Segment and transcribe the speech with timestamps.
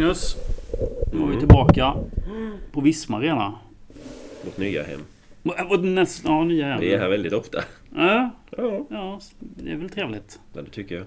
[0.00, 0.36] Magnus.
[1.12, 1.94] Nu är vi tillbaka
[2.72, 3.58] på Visma Arena.
[4.44, 5.00] Vårt nya hem.
[5.42, 6.80] Vårt näst, ja, nya hem.
[6.80, 7.58] Vi är här väldigt ofta.
[7.94, 10.40] Ja, Ja, ja, det är väl trevligt.
[10.52, 11.04] det tycker jag.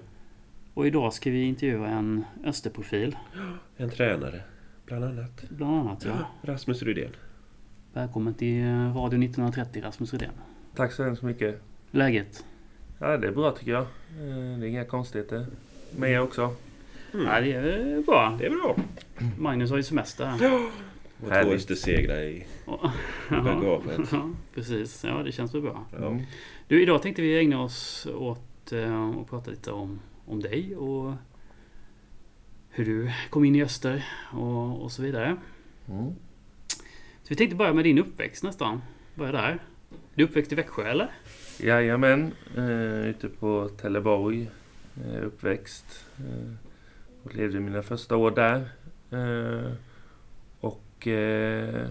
[0.74, 3.16] Och idag ska vi intervjua en Österprofil.
[3.76, 4.40] En tränare,
[4.86, 5.44] bland annat.
[5.48, 6.12] Bland annat ja.
[6.52, 7.10] Rasmus Rydén.
[7.92, 8.64] Välkommen till
[8.94, 10.32] Radio 1930 Rasmus Rydén.
[10.76, 11.62] Tack så hemskt mycket.
[11.90, 12.44] Läget?
[12.98, 13.82] Ja, det är bra tycker jag.
[13.82, 15.46] Eh, Det är inga konstigheter.
[15.96, 16.20] Med er
[17.14, 17.26] också.
[17.26, 18.36] Ja, det är bra.
[18.38, 18.76] Det är bra.
[19.38, 20.54] Magnus har ju semester här.
[21.22, 21.52] Och två.
[21.52, 22.92] Östersegrar i Ja,
[23.30, 24.00] bagaget.
[24.12, 25.04] ja, precis.
[25.04, 25.84] Ja, det känns väl bra.
[25.92, 26.06] Ja.
[26.06, 26.22] Mm.
[26.68, 31.12] Du, idag tänkte vi ägna oss åt eh, att prata lite om, om dig och
[32.70, 35.36] hur du kom in i Öster och, och så vidare.
[35.88, 36.06] Mm.
[37.22, 38.82] Så vi tänkte börja med din uppväxt nästan.
[39.14, 39.58] Börja där.
[40.14, 41.10] Du är uppväxt i Växjö eller?
[41.60, 42.32] Jajamän.
[42.56, 44.50] Eh, ute på Trelleborg.
[45.04, 46.06] Eh, uppväxt.
[46.18, 46.52] Eh,
[47.22, 48.68] och levde mina första år där.
[49.10, 49.72] Eh,
[50.60, 51.88] och eh,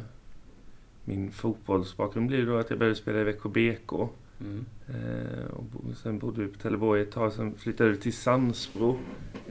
[1.04, 4.10] min fotbollsbakgrund blev då att jag började spela i Växjö BK.
[4.42, 4.66] Mm.
[4.88, 7.34] Eh, och sen bodde vi på Trelleborg ett tag.
[7.34, 9.00] Sen flyttade vi till Sandsbro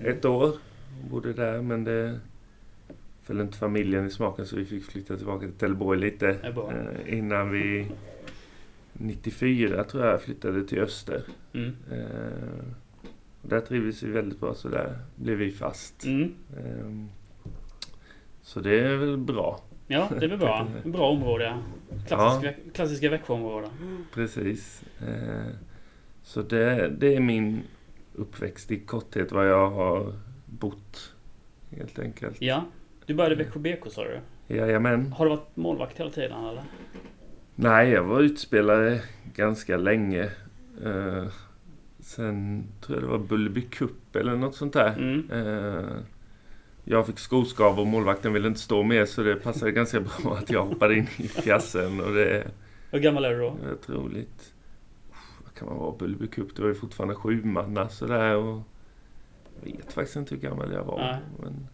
[0.03, 0.49] ett år.
[1.03, 2.21] Och bodde där men det
[3.23, 6.29] föll inte familjen i smaken så vi fick flytta tillbaka till Trelleborg lite.
[6.29, 7.87] Eh, innan vi
[8.93, 11.23] 94 tror jag flyttade till Öster.
[11.53, 11.77] Mm.
[11.91, 12.65] Eh,
[13.49, 16.05] där trivdes vi väldigt bra så där blev vi fast.
[16.05, 16.35] Mm.
[16.57, 17.09] Eh,
[18.43, 19.61] så det är väl bra.
[19.87, 20.67] Ja, det blir bra.
[20.85, 21.59] Bra område.
[22.07, 23.69] Klassiska, klassiska Växjöområde.
[24.15, 24.83] Precis.
[25.01, 25.55] Eh,
[26.23, 27.63] så det, det är min
[28.15, 30.13] uppväxt i korthet vad jag har
[30.47, 31.15] bott.
[31.71, 32.37] Helt enkelt.
[32.43, 32.65] Ja.
[33.07, 34.21] Du började i Växjö BK sa du.
[34.57, 35.13] Jajamän.
[35.13, 36.63] Har du varit målvakt hela tiden eller?
[37.55, 39.01] Nej, jag var utspelare
[39.35, 40.31] ganska länge.
[42.09, 44.97] Sen tror jag det var Bulleby Cup eller något sånt där.
[44.99, 45.31] Mm.
[45.31, 45.97] Eh,
[46.85, 50.51] jag fick skoskav och målvakten ville inte stå med så det passade ganska bra att
[50.51, 52.51] jag hoppade in i fjässen och det
[52.91, 53.57] Hur gammal är du då?
[53.65, 54.55] rätt roligt.
[55.45, 55.97] Vad kan man vara?
[55.99, 58.63] Bulleby Cup, det var ju fortfarande sju manna sådär och
[59.61, 60.99] jag vet faktiskt inte hur gammal jag var.
[60.99, 61.19] Nej.
[61.43, 61.69] Men,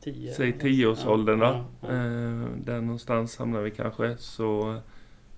[0.00, 0.32] Tio?
[0.32, 1.44] säg tioårsåldern då.
[1.46, 1.94] Ja, ja, ja.
[1.94, 4.16] Eh, där någonstans hamnade vi kanske.
[4.16, 4.80] Så,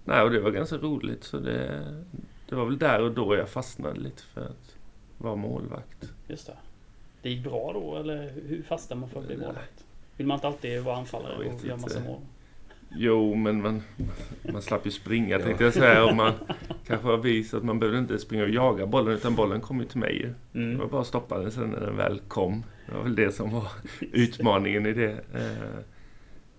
[0.04, 1.24] nej, och det var ganska roligt.
[1.24, 1.80] Så det,
[2.48, 4.76] det var väl där och då jag fastnade lite för att
[5.18, 6.12] vara målvakt.
[6.28, 6.56] Just det.
[7.22, 9.46] Det gick bra då eller hur fastnar man för att bli Nej.
[9.46, 9.84] målvakt?
[10.16, 12.20] Vill man inte alltid vara anfallare och göra massa mål?
[12.96, 13.82] Jo, men man,
[14.52, 16.04] man slapp ju springa tänkte jag säga.
[16.04, 16.32] Och man
[16.86, 19.86] kanske har visat att man behövde inte springa och jaga bollen utan bollen kom ju
[19.86, 20.34] till mig ju.
[20.52, 20.78] Det Mm.
[20.78, 22.64] var bara att stoppa den sen när den väl kom.
[22.86, 23.68] Det var väl det som var
[24.12, 25.10] utmaningen i det.
[25.34, 25.78] Eh,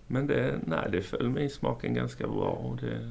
[0.06, 2.48] Men det, nej, det föll mig i smaken ganska bra.
[2.50, 3.10] Och det,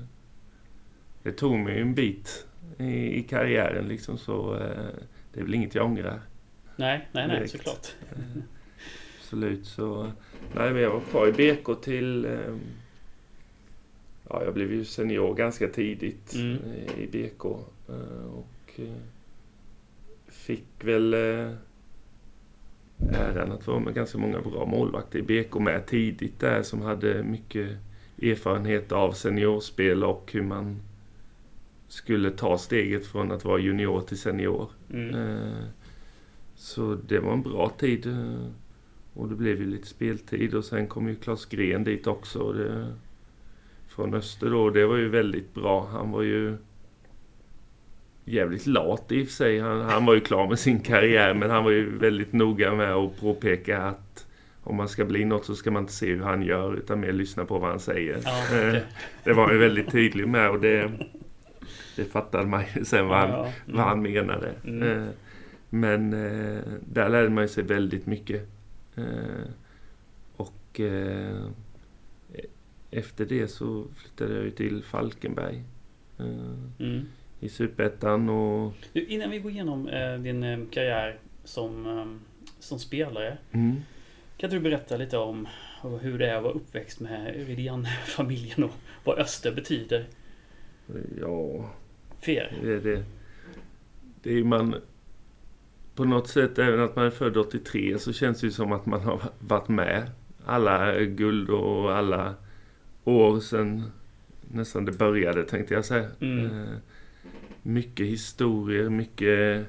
[1.24, 2.48] det tog mig en bit
[2.80, 4.94] i, i karriären liksom så eh,
[5.34, 6.22] det är väl inget jag ångrar.
[6.76, 7.52] Nej, nej, nej, Direkt.
[7.52, 7.96] såklart.
[8.12, 8.42] Eh,
[9.20, 10.12] Absolut så.
[10.56, 12.56] Nej men jag var kvar i BK till eh,
[14.30, 16.58] Ja jag blev ju senior ganska tidigt Mm.
[16.58, 17.46] eh, i BK.
[17.46, 18.80] Och
[20.28, 21.14] fick väl
[23.14, 27.24] äran att vara med ganska många bra målvakter i BK med tidigt där som hade
[27.24, 27.78] mycket
[28.22, 30.82] erfarenhet av seniorspel och hur man
[31.88, 34.70] skulle ta steget från att vara junior till senior.
[34.94, 35.16] Mm.
[35.16, 35.64] Eh,
[36.56, 38.06] Så det var en bra tid.
[38.08, 38.48] eh,
[39.14, 42.52] Och det blev ju lite speltid och sen kom ju Klas Gren dit också.
[42.54, 42.94] Det,
[43.88, 44.70] från Öster då.
[44.70, 45.88] Det var ju väldigt bra.
[45.92, 46.58] Han var ju
[48.26, 49.60] jävligt lat i och för sig.
[49.60, 52.94] Han, han var ju klar med sin karriär men han var ju väldigt noga med
[52.94, 54.28] att påpeka att
[54.64, 57.12] om man ska bli något så ska man inte se hur han gör utan mer
[57.12, 58.20] lyssna på vad han säger.
[58.24, 58.84] Ja, okej.
[59.24, 60.92] Det var han ju väldigt tydlig med och det,
[61.96, 63.52] det fattade man ju sen vad han, Ja, ja.
[63.66, 63.78] Mm.
[63.78, 64.54] vad han menade.
[64.64, 64.84] Mm.
[65.04, 65.10] Eh,
[65.70, 66.62] Men eh,
[66.94, 68.48] där lärde man sig väldigt mycket.
[68.96, 69.04] Eh,
[70.38, 70.80] Och
[72.92, 75.64] efter det så flyttade jag till Falkenberg
[76.80, 77.06] Mm.
[77.40, 79.86] i Superettan och innan vi går igenom
[80.24, 82.20] din karriär som,
[82.60, 83.38] som spelare.
[83.52, 83.76] mm,
[84.38, 85.48] Kan du berätta lite om
[86.02, 88.72] hur det är att vara uppväxt med Rydén-familjen och
[89.04, 90.06] vad Öster betyder
[91.22, 91.70] ja,
[92.26, 92.58] för er?
[92.64, 93.04] det är det.
[94.24, 94.76] Det är man
[95.96, 98.86] på något sätt, även att man är född 83 så känns det ju som att
[98.86, 100.12] man har varit med
[100.46, 102.36] alla guld och alla
[103.04, 103.92] år sedan
[104.52, 106.08] nästan det började tänkte jag säga.
[106.20, 106.46] Mm.
[106.46, 106.68] Eh,
[107.62, 109.66] mycket historier, mycket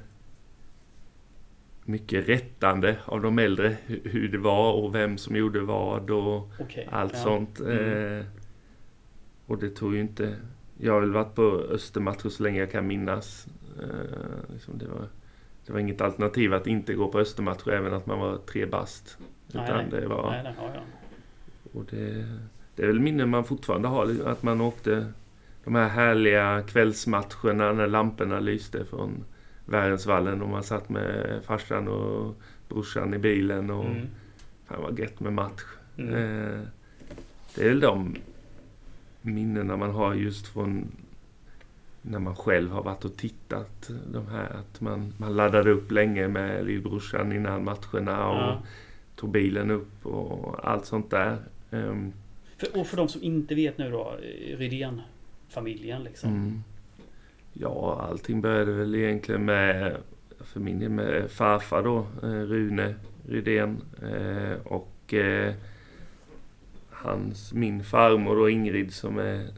[1.85, 6.51] mycket rättande av de äldre hu- hur det var och vem som gjorde vad och
[6.61, 6.89] Okej.
[6.91, 7.23] allt ja.
[7.23, 7.61] sånt.
[7.61, 8.19] Mm.
[8.19, 8.25] Eh,
[9.47, 10.37] och det tog ju inte...
[10.79, 13.47] Jag har väl varit på Östermatcher så länge jag kan minnas.
[13.83, 15.09] Eh, liksom det, var,
[15.67, 19.19] det var inget alternativ att inte gå på Östermatcher även att man var tre bast.
[19.49, 20.01] Utan nej, nej.
[20.01, 20.31] det var...
[20.31, 20.81] Nej, nej, ja, ja.
[21.73, 22.27] Och det,
[22.77, 24.17] det är väl minnen man fortfarande har.
[24.27, 25.13] Att man åkte
[25.65, 29.25] de här härliga kvällsmatcherna när lamporna lyste från
[29.65, 32.35] Värensvallen och man satt med farsan och
[32.69, 34.07] brorsan i bilen och Mm.
[34.67, 35.63] fan vad gött med match.
[35.97, 36.15] Mm.
[36.15, 36.61] Eh,
[37.55, 38.17] det är väl de
[39.27, 40.89] minnena man har just från
[42.03, 43.91] när man själv har varit och tittat.
[44.13, 48.63] De här att man, man laddade upp länge med lillbrorsan innan matcherna och Ja.
[49.17, 51.37] tog bilen upp och allt sånt där.
[51.71, 52.13] Ehm,
[52.57, 56.31] För, och för de som inte vet nu då, eh, Rydén-familjen liksom.
[56.31, 56.63] Mm.
[57.53, 59.97] Ja, allting började väl egentligen med,
[60.41, 62.95] för min del med farfar då, eh, Rune
[63.29, 63.77] Rydén.
[64.03, 65.15] Eh, och
[67.07, 69.49] hans, min farmor då Ingrid som är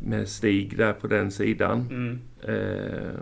[0.00, 1.80] med Stig där på den sidan.
[1.90, 2.18] Mm.
[2.42, 3.20] Eh,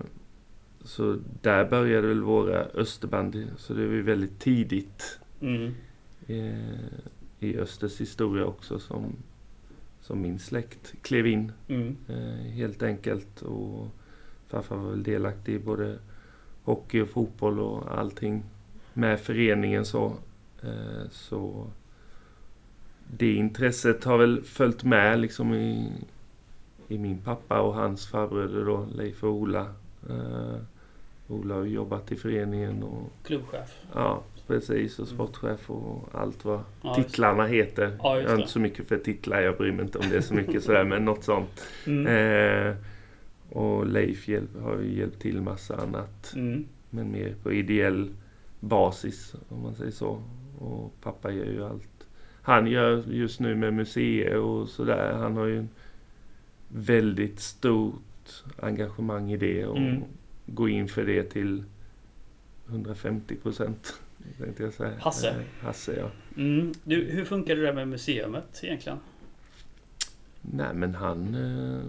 [0.84, 5.74] så där började väl våra Österbandy, så det var ju väldigt tidigt Mm.
[6.26, 6.98] eh,
[7.38, 9.16] i Östers historia också som,
[10.00, 11.96] som min släkt klev in Mm.
[12.08, 13.42] Eh, helt enkelt.
[13.42, 13.88] Och
[14.48, 15.98] farfar var väl delaktig i både
[16.64, 18.42] hockey och fotboll och allting
[18.94, 20.12] med föreningen så.
[20.62, 21.66] Eh, så
[23.10, 25.92] det intresset har väl följt med liksom i,
[26.88, 29.66] i min pappa och hans farbröder då, Leif och Ola.
[30.08, 30.56] Eh,
[31.28, 33.78] Ola har jobbat i föreningen och Klubbchef.
[33.94, 37.96] ja, precis och sportchef och allt vad Ja, titlarna heter.
[37.98, 40.34] Ja, jag är inte så mycket för titlar, jag bryr mig inte om det så
[40.34, 41.64] mycket sådär, men något sånt.
[41.86, 42.06] Mm.
[42.06, 42.74] Eh,
[43.50, 46.32] och Leif hjälp, har ju hjälpt till massa annat.
[46.36, 46.64] Mm.
[46.90, 48.10] Men mer på ideell
[48.60, 50.22] basis, om man säger så.
[50.58, 51.91] Och pappa gör ju allt.
[52.42, 55.12] Han gör just nu med museer och sådär.
[55.12, 55.68] Han har ju en
[56.68, 60.02] väldigt stort engagemang i det och Mm.
[60.46, 61.64] går in för det till
[62.68, 64.00] 150 procent.
[64.38, 64.92] Tänkte jag säga.
[65.00, 65.28] Hasse.
[65.30, 65.36] Eh,
[65.66, 66.10] Hasse, ja.
[66.42, 66.72] Mm.
[66.84, 68.98] Du, hur funkar det där med museumet egentligen?
[70.40, 71.82] Nej men han eh,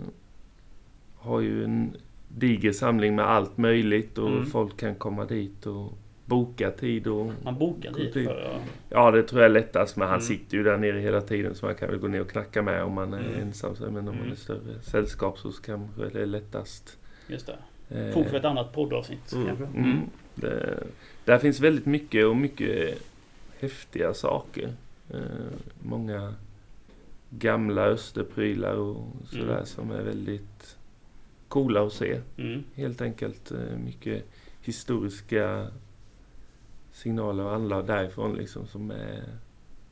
[1.15, 1.95] har ju en
[2.27, 4.45] diger samling med allt möjligt och Mm.
[4.45, 5.93] folk kan komma dit och
[6.25, 7.31] boka tid och...
[7.43, 8.27] Man bokar dit Tid.
[8.27, 8.61] för att...
[8.89, 10.25] Ja det tror jag är lättast men han Mm.
[10.27, 12.83] sitter ju där nere hela tiden så man kan väl gå ner och knacka med
[12.83, 13.41] om man är Mm.
[13.41, 13.75] ensam.
[13.75, 14.31] Så, Men om man Mm.
[14.31, 16.97] är större sällskap så kanske det är lättast.
[17.27, 17.57] Just det.
[18.07, 19.47] Eh, Fog för ett annat poddavsnitt Mm.
[19.47, 19.65] kanske.
[19.65, 19.99] Mm.
[20.35, 20.83] Det,
[21.25, 22.97] där finns väldigt mycket och mycket
[23.59, 24.69] häftiga saker.
[25.09, 25.19] Eh,
[25.81, 26.33] många
[27.29, 29.65] gamla österprylar och sådär Mm.
[29.65, 30.77] som är väldigt
[31.47, 32.19] coola att se.
[32.37, 32.63] Mm.
[32.75, 34.23] Helt enkelt eh, mycket
[34.61, 35.67] historiska
[36.93, 39.23] signaler och anlag därifrån liksom som är...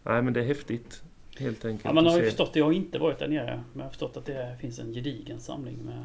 [0.03, 1.03] Nej men det är häftigt.
[1.38, 3.83] Helt enkelt Ja, man har ju förstått, jag har inte varit där nere, men jag
[3.83, 6.03] har förstått att det finns en gedigen samling med...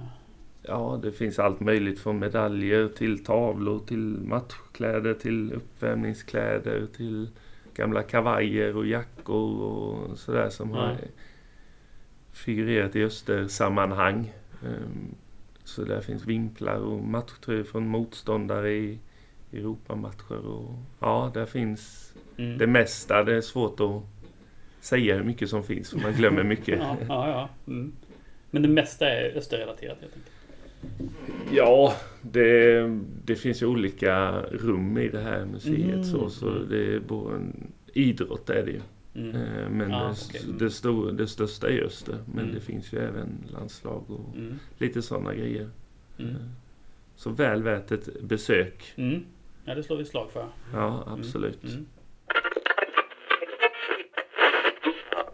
[0.63, 7.29] Ja, det finns allt möjligt från medaljer till tavlor till matchkläder till uppvärmningskläder till
[7.75, 10.77] gamla kavajer och jackor och sådär som Ja.
[10.77, 10.97] har
[12.33, 14.33] figurerat i östersammanhang.
[14.65, 15.15] Ehm,
[15.65, 18.99] Så där finns vimplar och matchtröjor från motståndare i
[19.59, 22.03] Europamatcher och ja, där finns
[22.39, 22.59] Mm.
[22.59, 23.25] det mesta.
[23.25, 24.03] Det är svårt att
[24.81, 26.79] säga hur mycket som finns för man glömmer mycket.
[26.79, 27.49] Ja, ja, ja.
[27.67, 27.93] Mm.
[28.51, 30.25] Men det mesta är österrelaterat helt enkelt.
[31.53, 32.81] Ja, det,
[33.25, 35.79] det finns ju olika rum i det här museet.
[35.95, 36.05] Mm.
[36.05, 38.81] Så, så det är både en idrott är det ju.
[39.15, 39.37] Mm.
[39.37, 40.55] Eh, Men Ja, det, okej.
[40.59, 42.19] det, stor, det största är Öster.
[42.35, 42.55] Men Mm.
[42.55, 44.59] det finns ju även landslag och Mm.
[44.79, 45.69] lite sådana grejer.
[46.19, 46.31] Mm.
[46.31, 46.37] Eh,
[47.17, 48.93] Så väl värt ett besök.
[49.67, 49.71] Mm.
[49.71, 50.47] Ja, det slår vi slag för.
[50.73, 51.65] Ja, absolut.
[51.65, 51.87] Mm.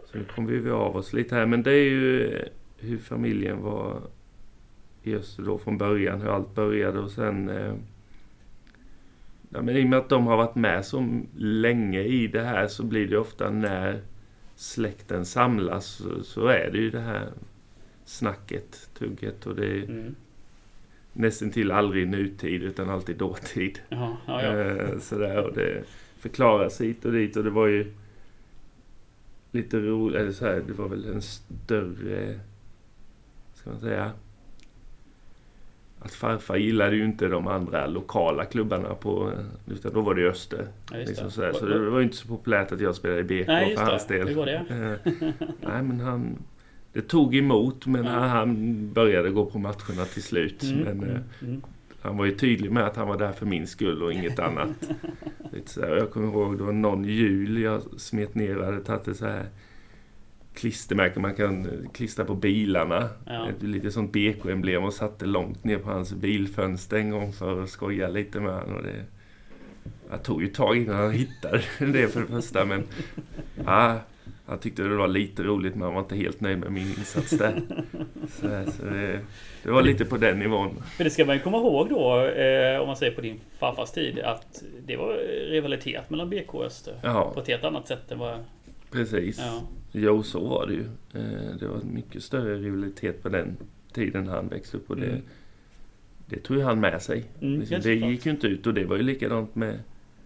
[0.05, 1.45] Så nu kommer vi av oss lite här.
[1.45, 2.39] Men det är ju
[2.77, 4.01] hur familjen var
[5.03, 6.21] i Öster då från början.
[6.21, 7.49] Hur allt började och sen...
[7.49, 7.73] Eh,
[9.49, 12.67] ja, men I och med att de har varit med så länge i det här
[12.67, 14.01] så blir det ofta när
[14.55, 17.29] släkten samlas så, så är det ju det här
[18.05, 20.15] snacket, tugget och det Mm.
[21.13, 23.79] Nästan till aldrig nutid utan alltid dåtid.
[23.89, 24.59] Jaha, ja, ja.
[24.59, 25.83] Eh, sådär och det
[26.19, 27.93] förklaras hit och dit och det var ju
[29.51, 32.39] lite roligt, eller så här, det var väl en större,
[33.53, 34.11] ska man säga,
[35.99, 39.31] att farfar gillade ju inte de andra lokala klubbarna på,
[39.67, 40.67] utan då var det Öster.
[40.91, 41.31] ja Liksom det.
[41.31, 41.53] sådär.
[41.53, 44.07] Så det var ju inte så populärt att jag spelade i BK Nej, för hans
[44.07, 44.17] det.
[44.17, 44.27] del.
[44.27, 44.53] Hur var det?
[44.69, 45.29] Eh,
[45.61, 46.37] Nej men han,
[46.93, 48.11] det tog emot men Ja.
[48.11, 50.63] han, började gå på matcherna till slut.
[50.63, 51.61] Mm, Men, eh, mm, mm.
[52.01, 54.69] han var ju tydlig med att han var där för min skull och inget annat.
[55.51, 59.17] Lite jag kommer ihåg det var någon jul jag smet ner och hade tagit ett
[59.17, 59.45] så här
[60.53, 63.09] klistermärke man kan klistra på bilarna.
[63.25, 63.49] Ja.
[63.49, 67.69] Ett lite sånt BK-emblem och satte långt ner på hans bilfönster en gång för att
[67.69, 68.83] skoja lite med honom.
[68.83, 69.03] Det,
[70.09, 72.83] Jag tog ju tag innan han hittade det för det första men
[73.65, 73.99] ja,
[74.45, 77.29] han tyckte det var lite roligt men han var inte helt nöjd med min insats
[77.29, 77.61] där.
[78.27, 79.19] Så, så det,
[79.63, 80.81] det var lite på den nivån.
[80.97, 83.91] För det ska man ju komma ihåg då, eh, om man säger på din farfars
[83.91, 85.13] tid, att det var
[85.49, 86.95] rivalitet mellan BK och Öster.
[87.03, 87.31] Ja.
[87.33, 88.37] På ett helt annat sätt än vad...
[88.91, 89.39] Precis.
[89.39, 89.61] Ja.
[89.91, 90.83] Jo, så var det ju.
[91.13, 93.57] Eh, Det var mycket större rivalitet på den
[93.93, 95.21] tiden han växte upp och det, Mm.
[96.25, 97.23] det tog ju han med sig.
[97.41, 99.79] Mm, Liksom, det gick ju inte ut och det var ju likadant med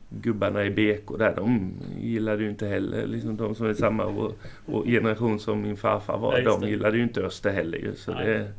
[0.10, 1.36] gubbarna i BK där.
[1.36, 4.34] De gillade ju inte heller, liksom de som är samma år,
[4.66, 7.96] och generation som min farfar var, Ja, de gillade ju inte Öster heller ju.
[7.96, 8.26] Så Nej.
[8.26, 8.52] det,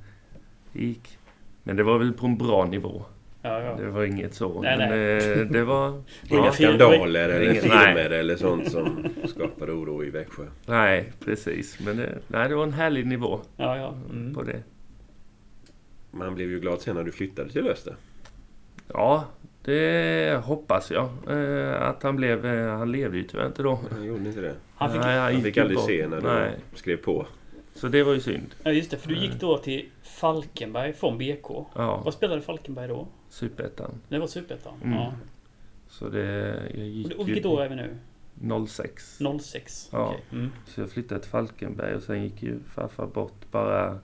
[0.73, 1.19] det gick.
[1.63, 3.03] Men det var väl på en bra nivå.
[3.43, 3.77] Ja, ja.
[3.77, 4.63] Det var inget så.
[4.63, 5.33] Nej, men nej.
[5.41, 5.89] eh, det var...
[6.31, 6.53] Inga Ja.
[6.53, 8.19] skandaler eller Ingen- filmer nej.
[8.19, 10.45] eller sånt som skapade oro i Växjö.
[10.67, 11.81] Nej, precis.
[11.85, 13.95] Men det, nej, det var en härlig nivå ja, ja.
[14.11, 14.35] Mm.
[14.35, 14.63] på det.
[16.11, 17.95] Man blev ju glad sen när du flyttade till Öster.
[18.93, 19.25] Ja,
[19.69, 21.09] det hoppas jag.
[21.31, 22.47] Eh, att han blev...
[22.47, 23.81] Eh, han levde ju tyvärr inte då.
[23.91, 24.55] Han gjorde inte det.
[24.75, 27.27] Han fick, Nej, Han gick fick aldrig se när du skrev på.
[27.75, 28.55] så det var ju synd.
[28.63, 28.97] ja, just det.
[28.97, 31.51] För du gick då till Falkenberg från BK.
[31.75, 33.07] Ja, Vad spelade Falkenberg då?
[33.29, 33.91] superettan.
[34.09, 34.75] Det var Superettan?
[34.85, 34.99] Mm.
[34.99, 35.13] Ja.
[35.89, 36.55] Så det...
[36.75, 38.67] Jag gick och vilket år är vi nu?
[38.67, 39.19] 06.
[39.41, 39.89] 06?
[39.93, 40.09] Ja.
[40.09, 40.25] Okej.
[40.33, 40.51] Mm.
[40.67, 43.99] Så jag flyttade till Falkenberg och sen gick ju farfar bort bara...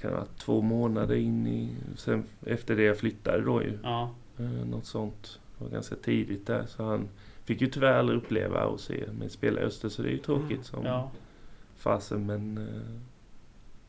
[0.00, 0.26] Kan det vara?
[0.38, 1.70] Två månader in i...
[1.96, 3.78] Sen efter det jag flyttade då ju.
[3.82, 4.10] Ja.
[4.38, 5.40] Eh, något sånt.
[5.58, 6.66] Det var ganska tidigt där.
[6.66, 7.08] Så han
[7.44, 9.88] fick ju tyvärr aldrig uppleva och se mig spela i Öster.
[9.88, 11.10] Så det är ju tråkigt som Ja.
[11.76, 12.26] fasen.
[12.26, 13.00] Men eh,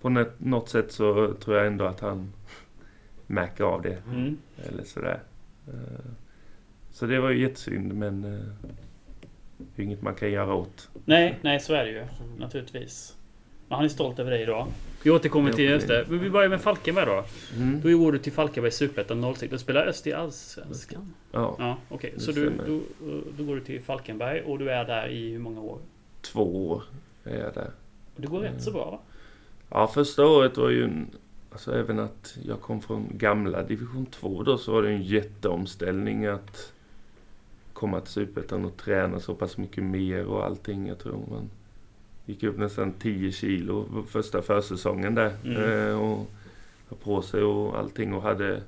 [0.02, 2.34] på nå- något sätt så tror jag ändå att han
[3.28, 4.02] märker av det.
[4.12, 4.38] Mm.
[4.68, 5.20] Eller sådär.
[5.68, 6.06] Eh,
[6.92, 8.22] så det var ju jättesynd men
[9.76, 10.90] det är inget man kan göra åt.
[11.06, 12.06] Nej, nej så är det ju.
[12.40, 13.18] Naturligtvis.
[13.68, 14.68] Men han är stolt över dig idag.
[15.04, 16.06] Vi återkommer till Öster.
[16.10, 17.24] Men Vi börjar med Falkenberg då.
[17.56, 17.82] Mm.
[17.82, 19.52] Då går du till Falkenberg Superettan 06.
[19.52, 21.14] Du spelar Öster i Allsvenskan?
[21.32, 22.14] Ja, Ja, okej.
[22.16, 22.80] Det Så du, då,
[23.38, 25.80] då går du till Falkenberg och du är där i hur många år?
[26.22, 26.84] två år
[27.24, 27.72] är jag där.
[28.16, 29.00] Och det går rätt så bra va?
[29.70, 31.08] Ja, första året var ju en...
[31.52, 36.26] Alltså även att jag kom från gamla division 2 då så var det en jätteomställning
[36.26, 36.74] att
[37.74, 40.88] komma till Superettan och träna så pass mycket mer och allting.
[40.88, 41.50] Jag tror man
[42.28, 45.34] gick upp nästan 10 kilo första försäsongen där.
[45.44, 45.90] Mm.
[45.90, 46.28] Eh, och
[47.04, 48.62] på sig och allting och hade...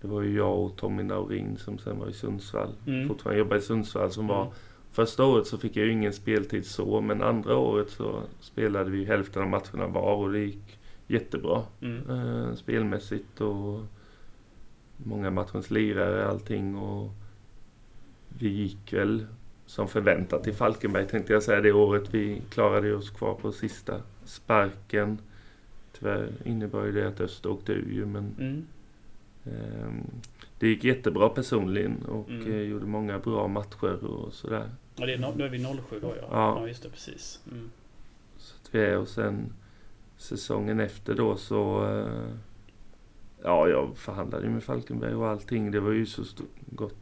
[0.00, 2.72] Det var ju jag och Tommy Naurin som sen var i Sundsvall.
[2.86, 3.08] Mm.
[3.08, 4.52] Fortfarande jobbar i Sundsvall som var Mm.
[4.92, 9.04] Första året så fick jag ju ingen speltid så, men andra året så spelade vi
[9.04, 11.62] hälften av matcherna var och det gick jättebra.
[11.80, 12.10] Mm.
[12.10, 13.80] Eh, spelmässigt och
[14.96, 17.10] många matchens lirare allting och
[18.38, 19.26] vi gick väl
[19.70, 22.14] som förväntat till Falkenberg tänkte jag säga det året.
[22.14, 25.18] Vi klarade oss kvar på sista sparken.
[25.98, 28.66] Tyvärr innebar ju det att Öster åkte ur ju men Mm.
[29.44, 30.06] ehm,
[30.58, 32.52] det gick jättebra personligen och Mm.
[32.52, 34.70] eh, gjorde många bra matcher och sådär.
[34.96, 36.26] Ja, det är, no- nu är vi 07 då ja.
[36.30, 36.60] Ja.
[36.60, 36.88] Ja, just det.
[36.90, 37.40] Precis.
[37.52, 37.70] Mm.
[38.38, 39.52] Så att vi är och sen
[40.16, 41.86] säsongen efter då så...
[41.88, 42.34] eh,
[43.42, 45.70] Ja, jag förhandlade ju med Falkenberg och allting.
[45.70, 46.22] Det var ju så
[46.66, 46.94] gott,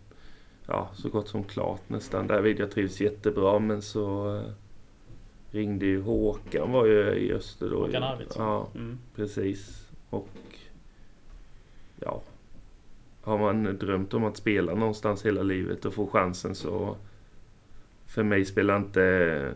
[0.68, 2.26] ja, så gott som klart nästan.
[2.26, 4.42] Därvid jag trivs jättebra men så eh,
[5.50, 7.80] ringde ju Håkan var ju i Öster då.
[7.80, 8.02] Håkan.
[8.02, 8.46] Arvidsson.
[8.46, 8.98] Ja, Mm.
[9.16, 9.88] precis.
[10.10, 10.28] Och
[12.00, 12.22] ja,
[13.22, 16.96] har man drömt om att spela någonstans hela livet och få chansen så
[18.06, 19.54] för mig spelar inte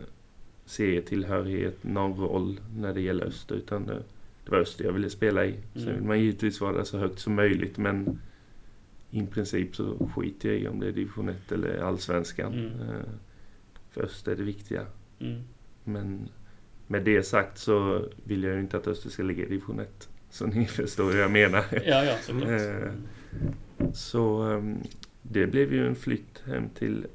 [0.65, 4.03] serietillhörighet någon roll när det gäller Öster utan det,
[4.45, 5.55] det var Öster jag ville spela i.
[5.73, 5.95] Sen Mm.
[5.95, 8.19] vill man givetvis vara där så högt som möjligt men
[9.13, 12.53] i princip så skiter jag i om det är division 1 eller allsvenskan.
[12.53, 12.65] Mm.
[12.65, 13.05] Eh,
[13.91, 14.85] För Öster är det viktiga.
[15.19, 15.41] Mm.
[15.83, 16.29] Men
[16.87, 20.09] med det sagt så vill jag ju inte att Öster ska ligga i division 1.
[20.29, 21.65] Så ni förstår hur jag menar.
[21.71, 22.49] Ja, ja, såklart.
[22.49, 22.91] Eh.
[23.93, 24.77] Så ehm,
[25.21, 27.05] det blev ju en flytt hem till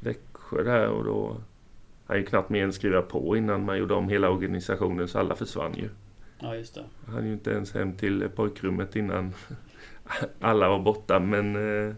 [0.00, 1.36] Växjö där och då
[2.06, 5.34] hann ju knappt mer än skriva på innan man gjorde om hela organisationen så alla
[5.36, 5.88] försvann ju.
[6.38, 6.84] Ja, just det.
[7.06, 9.32] Hann ju inte ens hem till pojkrummet innan
[10.40, 11.56] alla var borta men
[11.88, 11.94] eh,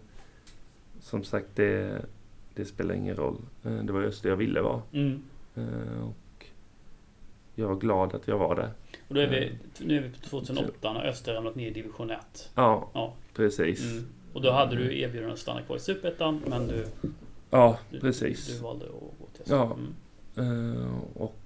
[1.01, 2.03] som sagt det,
[2.55, 3.37] det spelar ingen roll.
[3.65, 4.83] Eh, det var Öster jag ville vara.
[4.93, 5.23] Mm.
[5.55, 6.47] Eh, och
[7.55, 8.71] jag var glad att jag var där.
[9.09, 9.53] Och då är vi,
[9.85, 12.51] nu är vi på 2008 när Öster ramlat ner i division 1.
[12.55, 13.15] Ja, Ja.
[13.35, 13.93] precis.
[13.93, 14.05] Mm.
[14.33, 16.87] Och då hade du erbjudande att stanna kvar i Superettan, men du,
[17.51, 18.47] Ja, du, precis.
[18.57, 19.57] du valde att gå till Öster.
[19.57, 19.77] Ja.
[20.37, 20.77] Mm.
[20.77, 21.39] Eh, och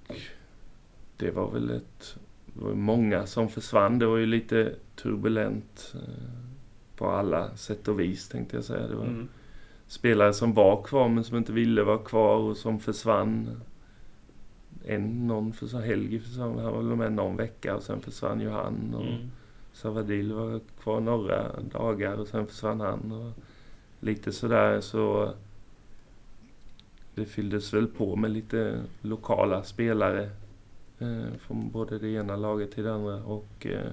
[1.17, 2.15] det var väl ett...
[2.53, 3.99] Det var många som försvann.
[3.99, 5.99] Det var ju lite turbulent eh,
[6.97, 8.87] på alla sätt och vis tänkte jag säga.
[8.87, 9.27] Det var Mm.
[9.87, 13.61] spelare som var kvar men som inte ville vara kvar och som försvann.
[14.85, 18.49] En, någon försvann, Helgi försvann, han var väl med någon vecka och sen försvann ju
[18.49, 18.93] han.
[18.95, 19.31] Och Mm.
[19.73, 23.11] Savadil var kvar några dagar och sen försvann han.
[23.11, 23.31] Och
[23.99, 25.33] lite sådär så
[27.15, 30.29] det fylldes väl på med lite lokala spelare
[30.99, 33.91] eh, från både det ena laget till det andra och eh,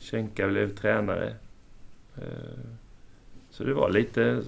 [0.00, 1.34] Schenka blev tränare.
[2.16, 2.70] Eh,
[3.50, 4.42] så det var lite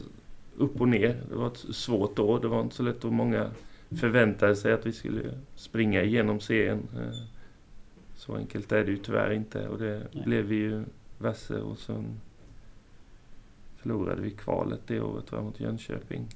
[0.56, 1.22] upp och ner.
[1.28, 2.40] Det var ett svårt år.
[2.40, 3.50] Det var inte så lätt och många
[3.90, 6.88] förväntade sig att vi skulle springa igenom serien.
[6.96, 7.18] Eh,
[8.14, 10.24] så enkelt är det ju tyvärr inte och det Nej.
[10.24, 10.84] blev vi ju
[11.18, 12.20] vasse och sen
[13.76, 16.28] förlorade vi kvalet det året jag, mot Jönköping.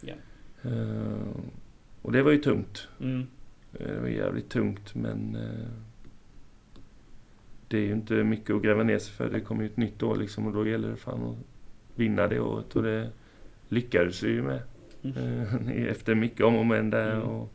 [0.00, 0.14] Ja.
[0.62, 1.28] Eh,
[2.02, 2.88] och det var ju tungt.
[3.00, 3.26] Mm.
[3.70, 5.36] Det var jävligt tungt men
[7.72, 9.30] det är ju inte mycket att gräva ner sig för.
[9.30, 11.36] Det kommer ju ett nytt år liksom och då gäller det fan att
[11.98, 13.10] vinna det året och det
[13.68, 14.60] lyckades vi ju med.
[15.02, 17.22] Eh, Efter mycket om och men där Mm.
[17.28, 17.52] och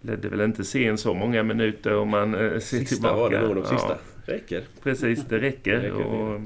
[0.00, 3.18] ledde väl inte serien så många minuter om man eh, ser Sista tillbaka.
[3.18, 3.68] var det nog de Ja.
[3.68, 3.98] sista.
[4.32, 4.62] Räcker.
[4.82, 5.72] Precis, det räcker.
[5.72, 6.40] Det räcker, och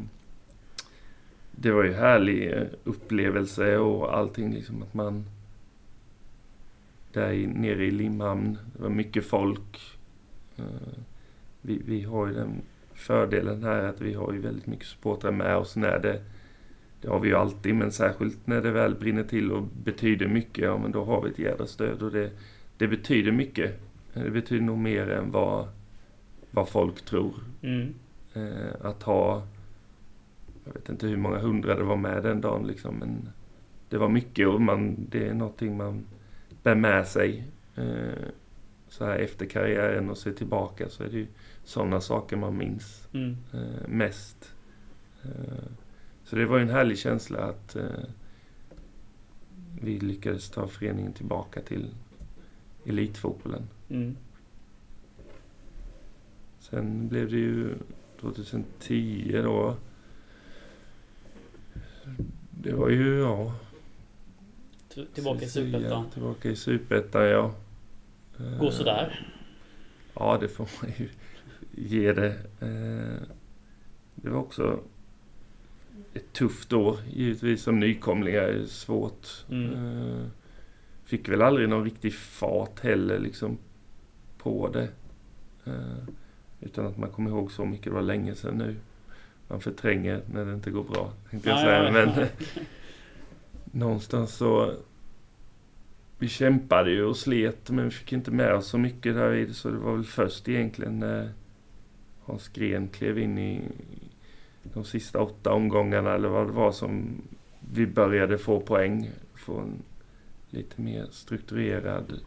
[1.50, 5.24] det var ju härlig eh, upplevelse och allting liksom att man
[7.12, 9.80] där nere i Limhamn, det var mycket folk.
[11.62, 12.62] Vi, vi har ju den
[12.94, 16.20] fördelen här att vi har ju väldigt mycket supportrar med oss när det
[17.00, 20.64] det har vi ju alltid, men särskilt när det väl brinner till och betyder mycket,
[20.64, 22.30] ja men då har vi ett jädra stöd och det,
[22.76, 23.80] det betyder mycket.
[24.14, 25.68] Det betyder nog mer än vad,
[26.50, 27.34] vad folk tror.
[27.62, 27.94] Mm.
[28.34, 29.46] Eh, att ha,
[30.64, 33.28] jag vet inte hur många hundra det var med den dagen liksom, men
[33.88, 36.04] det var mycket och man, det är någonting man
[36.62, 37.44] bär med sig.
[37.76, 38.24] Eh,
[38.88, 41.26] så här efter karriären och se tillbaka så är det ju
[41.64, 43.36] sådana saker man minns Mm.
[43.52, 44.54] eh, mest.
[45.22, 45.64] Eh,
[46.24, 47.84] så det var ju en härlig känsla att eh,
[49.82, 51.94] vi lyckades ta föreningen tillbaka till
[52.86, 53.62] elitfotbollen.
[53.88, 54.16] Mm.
[56.60, 57.74] Sen blev det ju
[58.20, 59.76] 2010 då.
[62.50, 63.54] Det var ju, ja...
[64.94, 66.10] T- Tillbaka i Superettan.
[66.10, 67.54] Tillbaka i Superettan, ja.
[68.58, 69.26] Går Eh, sådär.
[70.14, 71.08] Ja, det får man ju
[71.74, 72.28] ge det.
[72.60, 73.26] Eh,
[74.14, 74.80] Det var också
[76.14, 76.98] ett tufft år.
[77.12, 79.28] Givetvis som nykomling är svårt.
[79.50, 79.72] Mm.
[79.74, 80.26] Eh,
[81.04, 83.58] Fick väl aldrig någon riktig fart heller liksom
[84.38, 84.88] på det.
[85.64, 86.04] Eh,
[86.60, 87.84] Utan att man kommer ihåg så mycket.
[87.84, 88.76] Det var länge sedan nu.
[89.48, 91.12] Man förtränger när det inte går bra.
[91.30, 91.92] Tänkte jag Ja, säga.
[91.92, 92.26] Men
[93.64, 94.74] någonstans så...
[96.18, 99.46] Vi kämpade ju och slet men vi fick inte med oss så mycket där i
[99.46, 99.54] det.
[99.54, 101.30] Så det var väl först egentligen när
[102.30, 103.62] Hans Gren klev in i
[104.62, 107.22] de sista åtta omgångarna eller vad det var som
[107.72, 109.10] vi började få poäng.
[109.34, 109.82] Få en
[110.50, 112.20] lite mer strukturerad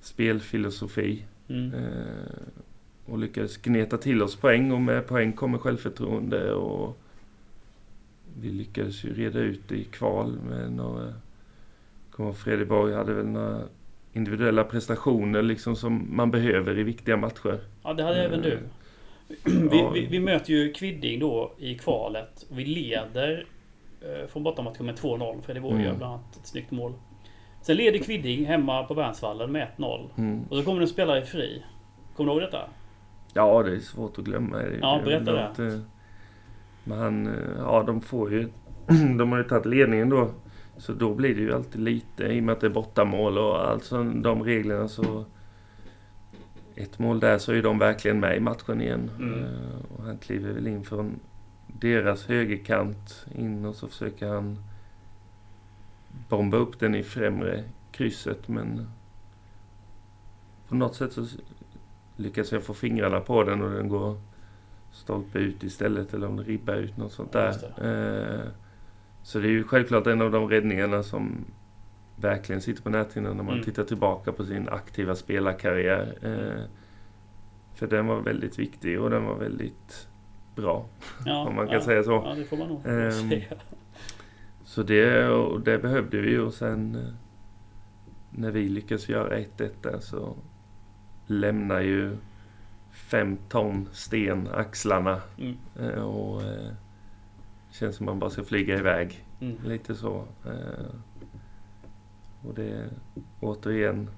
[0.00, 1.24] spelfilosofi.
[1.48, 1.74] Mm.
[1.74, 2.42] Eh,
[3.06, 6.98] och lyckades gneta till oss poäng och med poäng kommer självförtroende och
[8.40, 11.12] vi lyckades ju reda ut i kval med några...
[12.10, 13.62] Kommer Fredrik Borg hade väl några
[14.12, 17.60] individuella prestationer liksom som man behöver i viktiga matcher.
[17.82, 18.58] Ja, det hade även du.
[19.44, 22.46] Vi, vi, vi möter ju Kvidding då i kvalet.
[22.50, 23.46] Vi leder
[24.00, 25.42] eh, från bortamatchen med 2-0.
[25.42, 25.86] Fredrik Borg Mm.
[25.86, 26.92] gör bland annat ett snyggt mål.
[27.62, 30.08] Sen leder Kvidding hemma på Värnsvallen med 1-0.
[30.18, 30.44] Mm.
[30.50, 31.62] Och så kommer det en spelare fri.
[32.16, 32.68] Kommer du ihåg detta?
[33.34, 34.56] Ja, det är svårt att glömma.
[34.56, 35.48] Det Ja, berätta det.
[35.48, 35.78] något, eh,
[36.84, 38.48] Men han, eh, ja de får ju...
[39.18, 40.30] De har ju tagit ledningen då.
[40.76, 43.68] Så då blir det ju alltid lite, i och med att det är bortamål och
[43.70, 45.24] alltså de reglerna så...
[46.76, 49.10] Ett mål där så är de verkligen med i matchen igen.
[49.18, 49.44] Mm.
[49.44, 49.48] Eh,
[49.96, 51.20] Och han kliver väl in från
[51.66, 54.58] deras högerkant in och så försöker han
[56.28, 58.88] bomba upp den i främre krysset men
[60.68, 61.26] på något sätt så
[62.16, 64.20] lyckas jag få fingrarna på den och den går
[64.92, 67.46] stolpe ut istället eller om det ribbar ut något sånt där.
[67.46, 68.50] just Eh,
[69.22, 71.44] så det är ju självklart en av de räddningarna som
[72.24, 73.64] verkligen sitter på näthinnan när man Mm.
[73.64, 76.14] tittar tillbaka på sin aktiva spelarkarriär.
[76.22, 76.64] Eh,
[77.74, 80.08] för den var väldigt viktig och den var väldigt
[80.56, 80.86] bra.
[81.26, 82.10] Ja, Om man kan ja, säga så.
[82.10, 83.56] Ja, det får man nog Ehm, säga.
[84.64, 87.12] Så det, och det behövde vi och sen eh,
[88.30, 90.36] när vi lyckas göra 1-1 där så
[91.26, 92.16] lämnar ju
[92.92, 95.56] fem ton sten axlarna Mm.
[95.80, 96.70] eh, och eh,
[97.70, 99.24] känns som man bara ska flyga iväg.
[99.40, 99.56] Mm.
[99.64, 100.24] Lite så.
[100.46, 100.84] eh,
[102.48, 102.88] Och det är
[103.40, 104.10] återigen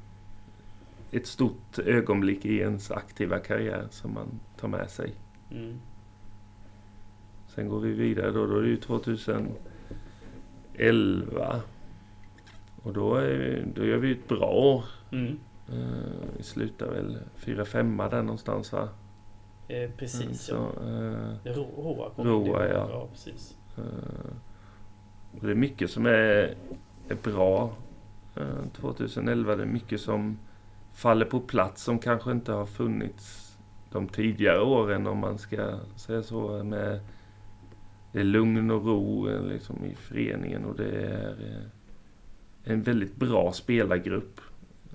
[1.10, 5.12] ett stort ögonblick i ens aktiva karriär som man tar med sig.
[5.50, 5.80] Mm.
[7.48, 9.56] Sen går vi vidare då, då är det ju 2011.
[12.82, 14.84] Och då, är, då gör vi ett bra år.
[15.12, 15.38] Mm.
[15.68, 18.88] Eh, vi slutar väl 4-5 där någonstans va?
[19.68, 20.72] Eh, precis Mm, ja.
[20.74, 22.88] så, eh, Ro- Roa kom Roa, ja.
[22.90, 23.08] ja.
[23.12, 23.56] precis.
[23.78, 23.84] Eh,
[25.40, 26.54] och det är mycket som är,
[27.08, 27.70] är bra eh,
[28.80, 29.56] 2011.
[29.56, 30.38] Det är mycket som
[30.94, 33.56] faller på plats som kanske inte har funnits
[33.92, 36.64] de tidigare åren om man ska säga så.
[36.64, 37.00] Med,
[38.12, 43.16] det är lugn och ro eh, liksom, i föreningen och det är eh, en väldigt
[43.16, 44.40] bra spelargrupp.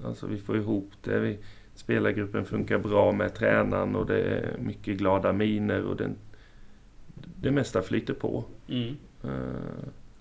[0.06, 1.20] Alltså vi får ihop det.
[1.20, 1.40] Vi,
[1.76, 6.16] spelargruppen funkar bra med tränaren och det är mycket glada miner och den,
[7.42, 8.44] det mesta flyter på.
[8.68, 8.96] Mm.
[9.24, 9.30] Eh,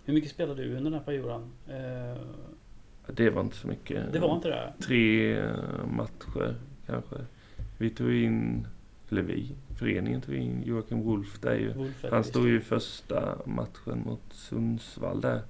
[0.04, 1.42] Hur mycket spelade du under den här perioden?
[1.68, 2.22] Eh,
[3.14, 4.12] det var inte så mycket.
[4.12, 4.73] det var inte det?
[4.81, 6.55] Tre eh, matcher
[6.87, 7.16] kanske.
[7.79, 8.66] Vi tog in,
[9.11, 11.73] eller vi, föreningen tog in Joakim Wolf där ju.
[11.73, 15.42] Wolfett, Han stod ju första matchen mot Sundsvall där.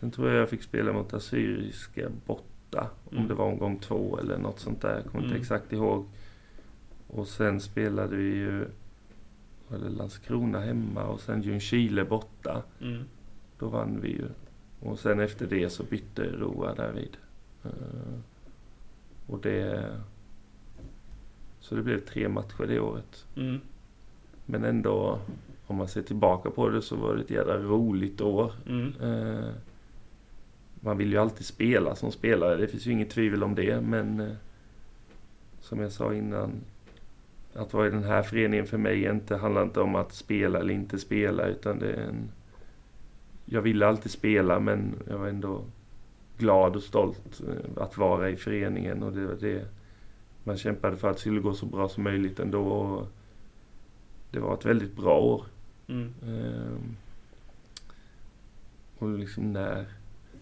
[0.00, 2.90] Sen tror jag jag fick spela mot Assyriska borta.
[3.10, 3.28] Om Mm.
[3.28, 4.94] det var omgång två eller något sånt där.
[4.94, 5.40] Jag kommer inte Mm.
[5.42, 6.04] exakt ihåg.
[7.06, 8.64] Och sen spelade vi ju
[9.74, 12.62] eller Landskrona hemma och sen Ljungskile borta.
[12.80, 13.04] Mm.
[13.58, 14.26] Då vann vi ju.
[14.80, 17.16] Och sen efter det så bytte Roa därvid.
[17.64, 17.70] Eh,
[19.26, 19.90] och det...
[21.60, 23.26] Så det blev tre matcher det året.
[23.36, 23.60] Mm.
[24.46, 25.18] Men ändå,
[25.66, 28.52] om man ser tillbaka på det så var det ett jävla roligt år.
[28.66, 28.92] Mm.
[29.00, 29.50] Eh,
[30.80, 33.80] man vill ju alltid spela som spelare, det finns ju inget tvivel om det.
[33.80, 34.32] Men eh,
[35.60, 36.52] som jag sa innan,
[37.54, 40.74] att vara i den här föreningen för mig inte, handlar inte om att spela eller
[40.74, 41.46] inte spela.
[41.46, 42.30] Utan det är en...
[43.44, 45.64] Jag ville alltid spela men jag var ändå
[46.38, 49.02] glad och stolt eh, att vara i föreningen.
[49.02, 49.64] Och det var det
[50.44, 52.62] man kämpade för att det skulle gå så bra som möjligt ändå.
[52.62, 53.08] Och
[54.30, 55.44] det var ett väldigt bra år.
[55.88, 56.14] Mm.
[56.22, 56.96] Ehm,
[58.98, 59.86] och liksom när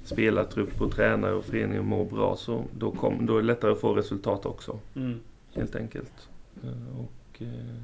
[0.03, 3.81] spelartrupp och tränare och föreningen mår bra så då, kom, då är det lättare att
[3.81, 4.79] få resultat också.
[4.95, 5.21] Mm.
[5.55, 6.29] Helt enkelt.
[6.65, 7.83] Eh, och eh,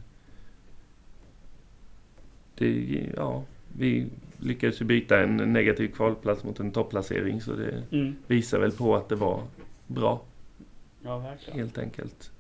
[2.55, 3.45] det, ja,
[3.79, 4.07] vi
[4.39, 8.15] lyckades ju byta en negativ kvalplats mot en topplacering så det Mm.
[8.27, 9.43] visar väl på att det var
[9.87, 10.23] bra
[11.03, 11.59] Ja, verkligen.
[11.59, 12.31] helt enkelt.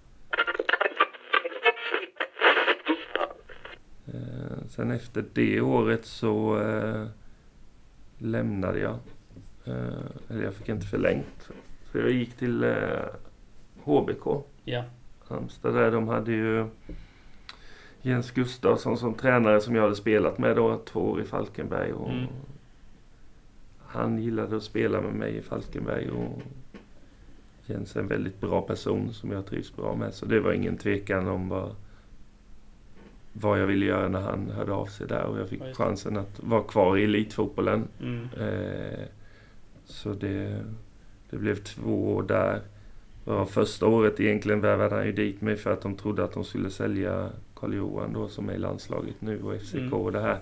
[4.06, 7.06] Eh, sen efter det året så eh,
[8.18, 8.98] lämnade jag.
[9.64, 11.50] Eh, eller jag fick inte förlängt.
[11.92, 12.74] Så jag gick till
[13.84, 14.26] HBK.
[14.64, 14.84] Ja.
[15.28, 15.90] Halmstad där.
[15.90, 16.66] De hade ju
[18.06, 21.92] Jens Gustafsson som tränare som jag hade spelat med då två år i Falkenberg.
[21.92, 22.26] Och Mm.
[23.86, 26.42] Han gillade att spela med mig i Falkenberg och
[27.66, 30.14] Jens är en väldigt bra person som jag trivs bra med.
[30.14, 31.74] Så det var ingen tvekan om vad,
[33.32, 36.16] vad jag ville göra när han hörde av sig där och jag fick Ja, chansen
[36.16, 37.88] att vara kvar i elitfotbollen.
[38.00, 38.28] Mm.
[38.40, 39.04] Eh,
[39.84, 40.64] så det,
[41.30, 42.60] det blev två år där.
[43.24, 46.44] Ja, första året egentligen värvade han ju dit mig för att de trodde att de
[46.44, 47.30] skulle sälja
[47.64, 49.92] Karl-Johan då som är i landslaget nu och FCK Mm.
[49.92, 50.38] och det här.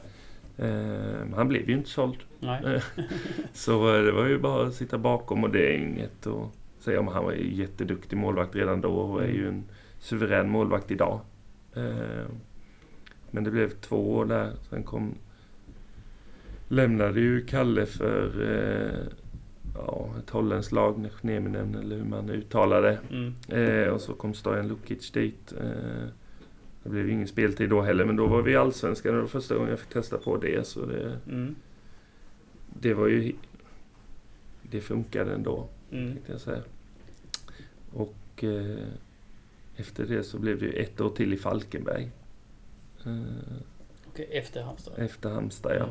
[0.58, 2.16] Eh, han blev ju inte såld.
[3.52, 6.48] Så eh, det var ju bara att sitta bakom och det är inget att
[6.84, 7.08] säga om.
[7.08, 9.64] Han var ju jätteduktig målvakt redan då och är ju en
[9.98, 11.20] suverän målvakt idag.
[11.74, 12.26] Eh,
[13.30, 14.52] Men det blev två år där.
[14.70, 15.14] Sen kom...
[16.68, 19.12] Lämnade ju Kalle för eh,
[19.74, 22.98] ja, ett holländskt lag, Neminen eller hur man uttalar det.
[23.10, 23.34] Mm.
[23.48, 25.52] Eh, och så kom Stojan Lukic dit.
[25.60, 26.08] Eh,
[26.82, 29.22] det blev ju ingen speltid då heller, men då var vi i Allsvenskan och det
[29.22, 30.66] var första gången jag fick testa på det.
[30.66, 31.54] Så det, Mm.
[32.80, 33.32] det var ju...
[34.62, 36.12] Det funkade ändå, Mm.
[36.12, 36.62] tänkte jag säga.
[37.92, 38.78] Och eh,
[39.76, 42.10] efter det så blev det ju ett år till i Falkenberg.
[43.06, 43.22] Eh,
[44.12, 44.94] Okej, efter Halmstad.
[44.98, 45.88] efter Halmstad, ja.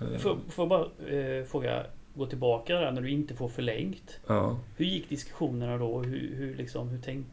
[0.00, 0.14] Mm.
[0.14, 4.20] Eh, får jag bara eh, fråga, gå tillbaka där när du inte får förlängt.
[4.26, 4.58] ja.
[4.76, 6.02] Hur gick diskussionerna då?
[6.02, 7.26] Hur, hur, liksom, hur, tänk,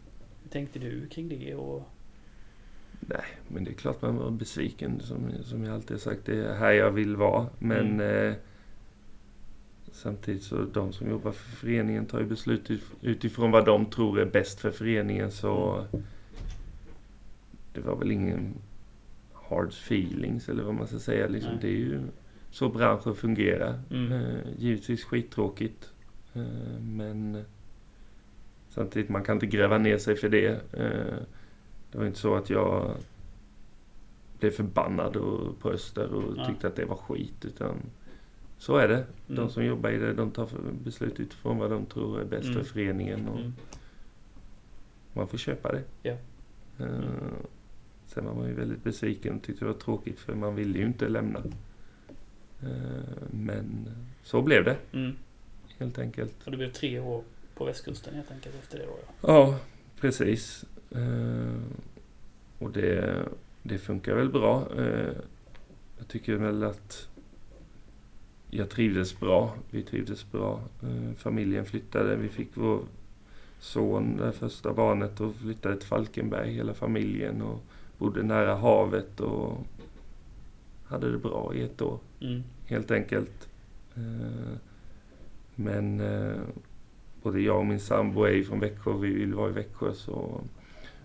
[0.44, 1.56] hur tänkte du kring det?
[1.56, 1.84] Och,
[3.02, 6.26] Nej, men det är klart man var besviken som, som jag alltid har sagt.
[6.26, 7.48] Det är här jag vill vara.
[7.60, 8.34] Men eh,
[9.92, 14.20] samtidigt så de som jobbar för föreningen tar ju beslut ut- utifrån vad de tror
[14.20, 15.32] är bäst för föreningen.
[15.32, 15.86] Så
[17.74, 18.54] det var väl ingen
[19.34, 21.28] hard feelings eller vad man ska säga.
[21.28, 22.00] Liksom, det är ju
[22.52, 23.80] så branschen fungerar.
[23.92, 24.12] Mm.
[24.12, 25.90] Eh, givetvis skittråkigt.
[26.34, 27.44] Eh, men
[28.70, 30.74] samtidigt, man kan inte gräva ner sig för det.
[30.74, 31.24] Eh,
[31.92, 32.96] det var inte så att jag
[34.40, 36.46] blev förbannad och, på Öster och Ja.
[36.46, 37.46] tyckte att det var skit.
[37.46, 37.76] Utan
[38.58, 39.06] så är det.
[39.28, 39.50] De Mm.
[39.50, 40.48] som jobbar i det, de tar
[40.84, 42.58] beslut utifrån vad de tror är bäst Mm.
[42.58, 43.28] för föreningen.
[43.28, 43.54] Och mm.
[45.14, 45.84] Man får köpa det.
[46.04, 46.16] Ja.
[46.80, 46.88] Eh,
[48.06, 50.86] sen var man ju väldigt besviken och tyckte det var tråkigt för man ville ju
[50.86, 51.40] inte lämna.
[52.64, 52.70] Eh,
[53.32, 53.88] men
[54.24, 55.16] så blev det Mm.
[55.80, 56.36] helt enkelt.
[56.46, 57.24] Och det blev tre år
[57.56, 59.28] på västkusten helt enkelt efter det då ja.
[59.28, 59.58] Ja,
[60.00, 60.66] precis.
[60.96, 61.56] Eh,
[62.60, 63.26] och det,
[63.64, 64.68] det funkar väl bra.
[64.78, 65.14] Eh,
[65.98, 67.08] jag tycker väl att
[68.50, 69.56] jag trivdes bra.
[69.70, 70.62] Vi trivdes bra.
[70.84, 72.16] Eh, familjen flyttade.
[72.16, 72.82] Vi fick vår
[73.60, 77.42] son, det första barnet, och flyttade till Falkenberg, hela familjen.
[77.42, 77.64] Och
[77.98, 79.58] bodde nära havet och
[80.86, 82.44] hade det bra i ett år, Mm.
[82.66, 83.48] helt enkelt.
[85.56, 86.02] Men
[87.24, 90.42] både jag och min sambo är ju från Växjö, vi vill vara i Växjö, så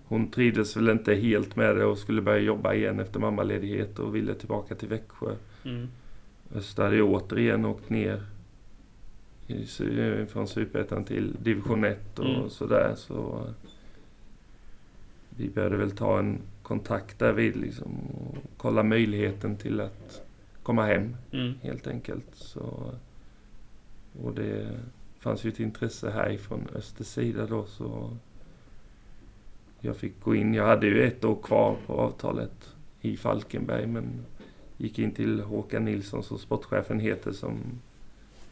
[0.09, 4.17] hon trivdes väl inte helt med det och skulle börja jobba igen efter mammaledighet och
[4.17, 5.35] ville tillbaka till Växjö.
[5.65, 5.89] Mm.
[6.55, 8.23] Öster hade återigen åkt ner
[9.47, 9.67] i,
[10.29, 12.51] från Superettan till division 1 och Mm.
[12.51, 12.95] sådär.
[12.97, 13.47] Så
[15.31, 20.23] vi började väl ta en kontakt därvid liksom och kolla möjligheten till att
[20.63, 21.55] komma hem Mm.
[21.63, 22.27] helt enkelt.
[22.35, 22.91] Så,
[24.23, 24.67] och det
[25.19, 28.17] fanns ju ett intresse härifrån Östers sida då så
[29.81, 30.55] jag fick gå in.
[30.55, 34.25] Jag hade ju ett år kvar på avtalet i Falkenberg men
[34.77, 37.61] gick in till Håkan Nilsson som sportchefen heter som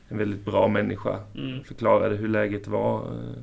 [0.08, 1.20] en väldigt bra människa.
[1.34, 1.64] Mm.
[1.64, 3.42] Förklarade hur läget var, eh,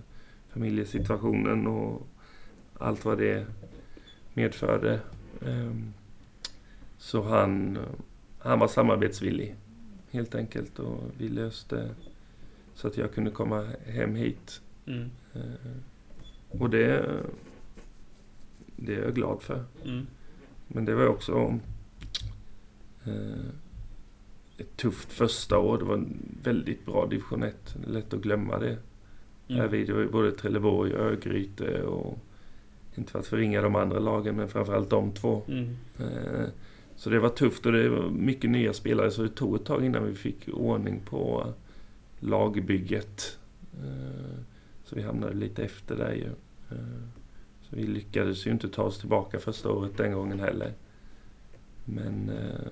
[0.50, 2.08] familjesituationen och
[2.78, 3.46] allt vad det
[4.34, 5.00] medförde.
[5.46, 5.94] Ehm,
[6.98, 7.78] Så han,
[8.40, 9.56] han var samarbetsvillig
[10.12, 11.90] helt enkelt och vi löste
[12.76, 14.62] så att jag kunde komma hem hit.
[14.88, 15.10] Mm.
[15.34, 15.72] Eh,
[16.60, 17.06] Och det,
[18.86, 19.64] det är jag glad för.
[19.86, 20.08] Mm.
[20.68, 21.60] Men det var också
[23.06, 23.46] eh,
[24.58, 25.78] ett tufft första år.
[25.78, 27.76] Det var en väldigt bra division 1.
[27.88, 28.78] Lätt att glömma det.
[29.48, 29.62] Mm.
[29.62, 32.18] Härvid var ju både Trelleborg och Örgryte och
[32.96, 35.44] inte för att förringa de andra lagen men framförallt de två.
[35.48, 35.76] Mm.
[36.00, 36.46] Eh,
[36.96, 39.86] Så det var tufft och det var mycket nya spelare så det tog ett tag
[39.86, 41.54] innan vi fick ordning på
[42.20, 43.38] lagbygget.
[43.84, 44.38] Eh,
[44.84, 46.30] Så vi hamnade lite efter där ju.
[46.72, 46.78] Eh,
[47.72, 50.74] vi lyckades ju inte ta oss tillbaka första året den gången heller.
[51.86, 52.72] Men eh,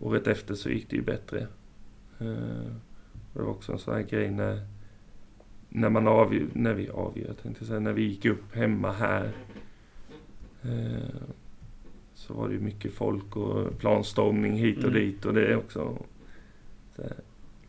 [0.00, 1.40] året efter så gick det ju bättre.
[2.18, 2.72] Eh,
[3.32, 4.60] Det var också en sån här grej när,
[5.68, 9.32] när man avgör, när vi avgör, tänkte säga, när vi gick upp hemma här.
[10.62, 11.20] Eh,
[12.14, 14.94] så var det ju mycket folk och planstormning hit och Mm.
[14.94, 15.98] dit och det är också
[16.96, 17.12] så här,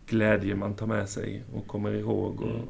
[0.06, 2.42] glädje man tar med sig och kommer ihåg.
[2.42, 2.68] Och Mm.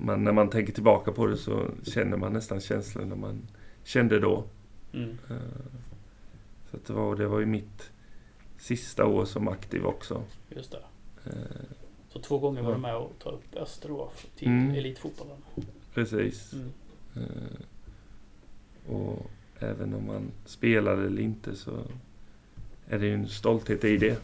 [0.00, 3.42] Man, när man tänker tillbaka på det så känner man nästan känslorna man
[3.84, 4.44] kände då.
[4.92, 5.18] Mm.
[5.30, 5.36] Eh,
[6.70, 7.90] Så det, var, det var ju mitt
[8.58, 10.22] sista år som aktiv också.
[10.48, 10.82] Just det.
[11.26, 11.32] Eh,
[12.08, 14.74] Så två gånger var du med och ta upp Öster då till Mm.
[14.74, 15.36] elitfotbollen.
[15.94, 16.52] Precis.
[16.52, 16.68] Mm.
[17.16, 17.60] Eh,
[18.94, 21.78] Och även om man spelade eller inte så
[22.88, 24.20] är det ju en stolthet i det.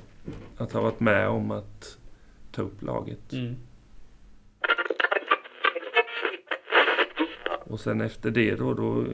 [0.56, 1.98] Att ha varit med om att
[2.52, 3.32] ta upp laget.
[3.32, 3.56] Mm.
[7.74, 9.04] Och sen efter det då, då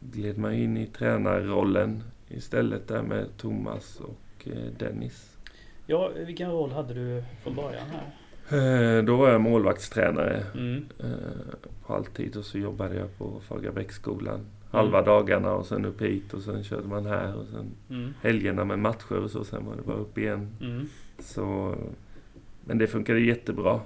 [0.00, 5.36] gled man in i tränarrollen istället där med Thomas och eh, Dennis.
[5.86, 8.98] Ja, vilken roll hade du från början här?
[8.98, 10.84] Eh, Då var jag målvaktstränare Mm.
[10.98, 11.08] eh,
[11.86, 16.42] på halvtid och så jobbade jag på Fagerbäcksskolan halva dagarna och sen upp hit och
[16.42, 18.14] sen körde man här och sen Mm.
[18.22, 19.44] helgerna med matcher och så.
[19.44, 20.48] Sen var det bara upp igen.
[20.60, 20.88] Mm.
[21.18, 21.76] Så,
[22.64, 23.80] men det funkade jättebra.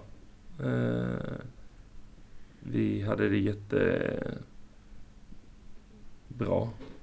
[2.63, 4.41] Vi hade det jättebra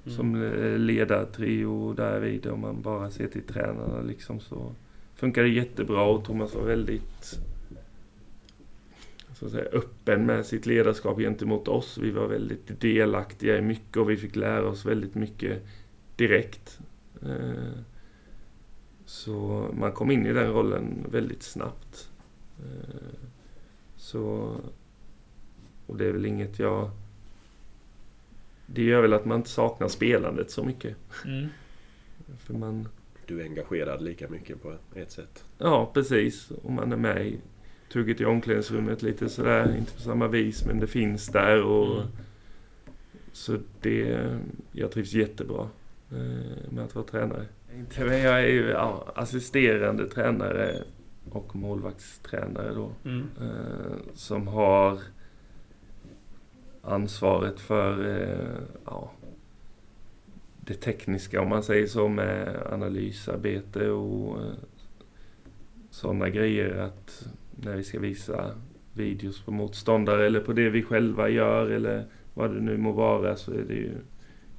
[0.06, 0.18] Mm.
[0.18, 0.36] som
[0.78, 4.76] ledartrio därvid om man bara ser till tränarna liksom så
[5.16, 7.40] funkade det jättebra och Thomas var väldigt
[9.34, 11.98] så att säga, öppen med sitt ledarskap gentemot oss.
[11.98, 15.64] Vi var väldigt delaktiga i mycket och vi fick lära oss väldigt mycket
[16.16, 16.80] direkt.
[17.22, 17.72] Eh,
[19.06, 22.10] Så man kom in i den rollen väldigt snabbt.
[22.60, 23.20] Eh,
[23.96, 24.56] Så,
[25.88, 26.90] och det är väl inget jag...
[28.66, 30.96] Det gör väl att man inte saknar spelandet så mycket.
[31.26, 31.48] Mm.
[32.38, 32.88] För man,
[33.26, 35.44] Du är engagerad lika mycket på ett sätt.
[35.58, 37.38] ja precis, och man är med i
[37.92, 42.08] tugget i omklädningsrummet lite sådär, inte på samma vis men det finns där och Mm.
[43.32, 44.30] så det,
[44.72, 45.70] jag trivs jättebra
[46.12, 47.46] eh, med att vara tränare.
[47.76, 50.84] Inte men Jag är ju ja, assisterande tränare
[51.30, 52.92] och målvaktstränare då.
[53.06, 53.28] Mm.
[53.42, 55.00] eh, som har
[56.88, 59.12] ansvaret för eh, ja,
[60.60, 64.54] det tekniska om man säger så med analysarbete och eh,
[65.90, 68.52] sådana grejer att när vi ska visa
[68.94, 73.36] videos på motståndare eller på det vi själva gör eller vad det nu må vara
[73.36, 73.96] så är det ju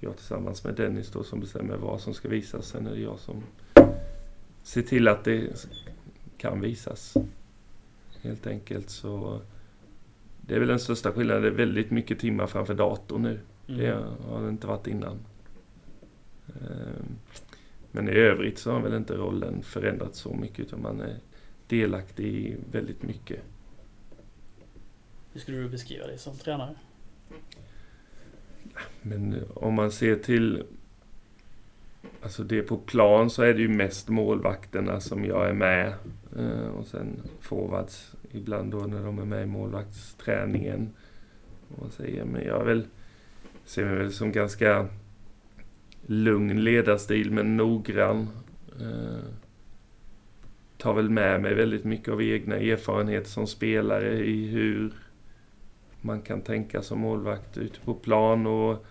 [0.00, 2.66] jag tillsammans med Dennis då som bestämmer vad som ska visas.
[2.66, 3.42] Sen är det jag som
[4.62, 5.66] ser till att det
[6.38, 7.14] kan visas.
[8.22, 9.40] Helt enkelt så
[10.48, 11.42] det är väl den största skillnaden.
[11.42, 13.40] Det är väldigt mycket timmar framför datorn nu.
[13.66, 14.04] Det Mm.
[14.28, 15.18] har det inte varit innan.
[16.48, 17.02] Eh,
[17.92, 21.16] men i övrigt så har väl inte rollen förändrats så mycket utan man är
[21.66, 23.40] delaktig i väldigt mycket.
[25.32, 26.74] Hur skulle du beskriva dig som tränare?
[29.02, 30.62] Men om man ser till
[32.22, 35.92] Alltså det på plan så är det ju mest målvakterna som jag är med.
[36.38, 40.90] Eh, och sen forwards ibland då när de är med i målvaktsträningen.
[41.90, 42.24] Säger.
[42.24, 42.86] Men jag väl,
[43.64, 44.86] ser mig väl som ganska
[46.06, 48.28] lugn ledarstil men noggrann.
[48.80, 49.24] Eh,
[50.76, 54.92] tar väl med mig väldigt mycket av egna erfarenheter som spelare i hur
[56.00, 58.86] man kan tänka som målvakt ute på plan och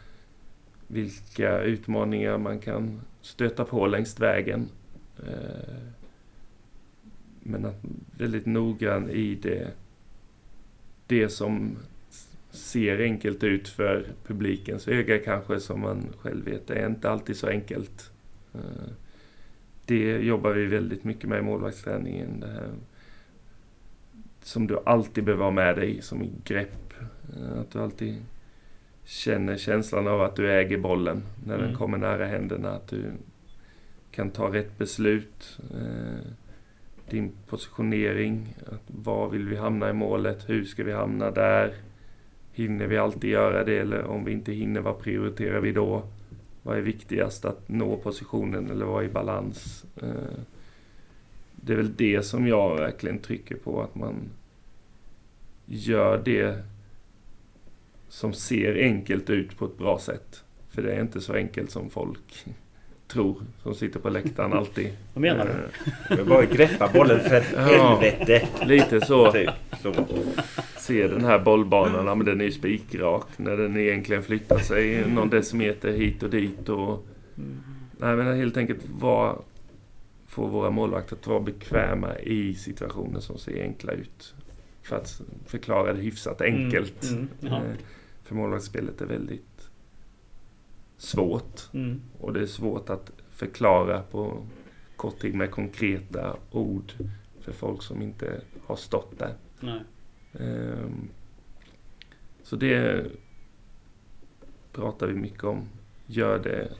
[0.87, 4.69] vilka utmaningar man kan stöta på längs vägen.
[5.19, 5.83] Eh,
[7.39, 7.83] men att
[8.17, 9.67] väldigt noggrann i det,
[11.07, 11.77] det som
[12.51, 17.37] ser enkelt ut för publikens öga kanske, som man själv vet, det är inte alltid
[17.37, 18.11] så enkelt.
[18.53, 18.91] Eh,
[19.85, 22.39] det jobbar vi väldigt mycket med i målvaktsträningen.
[22.39, 22.69] Det här
[24.41, 26.93] som du alltid behöver ha med dig som grepp.
[27.35, 28.15] Eh, att du alltid
[29.07, 31.67] känner känslan av att du äger bollen när mm.
[31.67, 32.71] den kommer nära händerna.
[32.71, 33.03] Att du
[34.11, 35.59] kan ta rätt beslut.
[35.73, 36.31] Eh,
[37.09, 38.55] din positionering.
[38.65, 40.49] Att var vill vi hamna i målet?
[40.49, 41.73] Hur ska vi hamna där?
[42.53, 43.77] Hinner vi alltid göra det?
[43.77, 46.03] Eller om vi inte hinner, vad prioriterar vi då?
[46.63, 47.45] Vad är viktigast?
[47.45, 49.85] Att nå positionen eller vara i balans?
[50.01, 50.39] Eh,
[51.55, 53.81] det är väl det som jag verkligen trycker på.
[53.81, 54.15] Att man
[55.65, 56.63] gör det
[58.09, 60.43] som ser enkelt ut på ett bra sätt.
[60.69, 62.45] För det är inte så enkelt som folk
[63.07, 64.89] tror, som sitter på läktaren alltid.
[65.13, 66.15] Vad menar du?
[66.15, 68.47] Jag bara greppa bollen för helvete!
[68.59, 69.31] Ja, lite så.
[69.31, 69.49] Typ,
[69.81, 69.93] så.
[70.77, 75.29] Se den här bollbanan, men den är ju spikrak när den egentligen flyttar sig någon
[75.29, 76.69] decimeter hit och dit.
[76.69, 77.05] Och,
[77.37, 77.57] mm.
[77.97, 79.41] Nej men helt enkelt var,
[80.27, 84.33] få våra målvakter att vara bekväma i situationer som ser enkla ut.
[84.81, 87.03] För att förklara det hyfsat enkelt.
[87.03, 87.61] Mm, mm, ja.
[88.27, 89.69] För målvaktsspelet är väldigt
[90.97, 91.73] svårt.
[91.73, 92.01] Mm.
[92.19, 94.45] Och det är svårt att förklara på
[94.95, 96.93] kort tid med konkreta ord
[97.39, 99.33] för folk som inte har stått där.
[100.33, 101.09] Um,
[102.43, 103.05] så det
[104.71, 105.69] pratar vi mycket om.
[106.05, 106.71] Gör det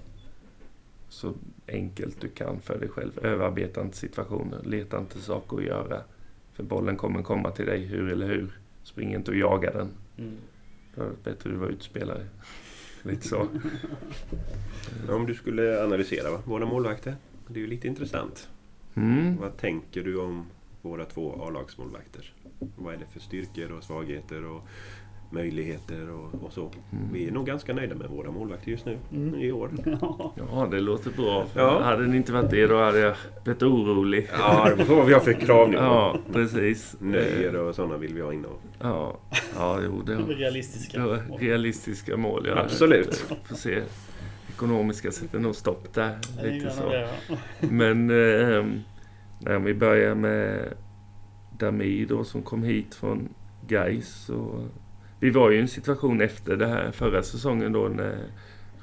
[1.10, 1.33] så
[1.67, 3.19] enkelt du kan för dig själv.
[3.21, 4.63] Överarbeta inte situationer.
[4.63, 6.01] Leta inte saker att göra.
[6.53, 8.60] För bollen kommer komma till dig hur eller hur.
[8.83, 9.89] Spring inte och jaga den.
[10.17, 10.38] Mm.
[10.97, 12.25] Det bättre att du var utspelare.
[13.03, 13.47] Lite så.
[15.10, 16.41] om du skulle analysera va?
[16.45, 17.15] våra målvakter.
[17.47, 18.49] Det är ju lite intressant.
[18.95, 19.38] Mm.
[19.38, 20.45] Vad tänker du om
[20.81, 22.33] våra två A-lagsmålvakter?
[22.75, 24.67] Vad är det för styrkor och svagheter och
[25.29, 26.61] möjligheter och, och så.
[26.61, 27.13] Mm.
[27.13, 29.35] Vi är nog ganska nöjda med våra målvakter just nu mm.
[29.35, 29.71] i år.
[30.51, 31.45] Ja, det låter bra.
[31.53, 31.81] Ja.
[31.83, 34.29] Hade det inte varit det då hade jag blivit orolig.
[34.39, 35.77] Ja, det beror på vad vi har för krav nu.
[35.87, 36.95] Ja, precis.
[36.99, 38.47] Nöjer och sådana vill vi ha inne.
[38.79, 39.17] Ja,
[39.55, 41.19] ja jo, det var realistiska mål.
[41.39, 42.59] Realistiska mål, ja.
[42.59, 43.15] Absolut.
[43.43, 43.81] Får se.
[44.49, 46.17] Ekonomiska sätter nog stopp där.
[46.43, 47.07] Lite så.
[47.59, 48.65] Men eh,
[49.39, 50.73] när vi börjar med
[51.59, 53.29] Damir då som kom hit från
[53.67, 54.61] Gais och
[55.19, 58.17] vi var ju i en situation efter det här förra säsongen då när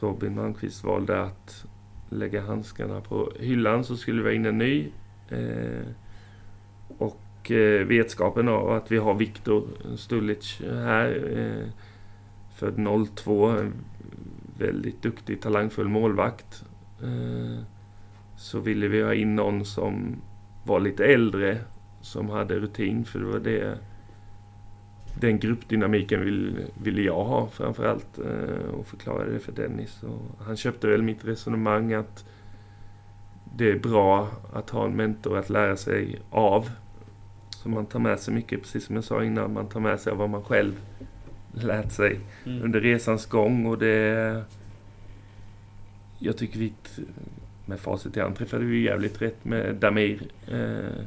[0.01, 1.66] Robin Malmqvist valde att
[2.09, 4.88] lägga handskarna på hyllan så skulle vi ha in en ny.
[5.29, 5.87] Eh,
[6.99, 11.38] och eh, vetskapen av att vi har Viktor Stulic här.
[11.38, 11.68] Eh,
[12.55, 13.49] född 02.
[13.49, 13.73] En
[14.59, 16.64] väldigt duktig, talangfull målvakt.
[17.03, 17.64] Eh,
[18.37, 20.16] så ville vi ha in någon som
[20.64, 21.59] var lite äldre.
[22.00, 23.79] Som hade rutin, för det var det
[25.21, 30.02] den gruppdynamiken vill, ville jag ha framförallt eh, och förklarade det för Dennis.
[30.02, 32.25] Och han köpte väl mitt resonemang att
[33.56, 36.71] det är bra att ha en mentor att lära sig av.
[37.50, 40.10] Så man tar med sig mycket, precis som jag sa innan, man tar med sig
[40.10, 40.81] av vad man själv
[41.52, 42.62] lärt sig mm.
[42.62, 44.44] under resans gång och det...
[46.19, 46.73] Jag tycker vi
[47.67, 50.23] med facit i hand träffade vi jävligt rätt med Damir.
[50.52, 51.04] Eh,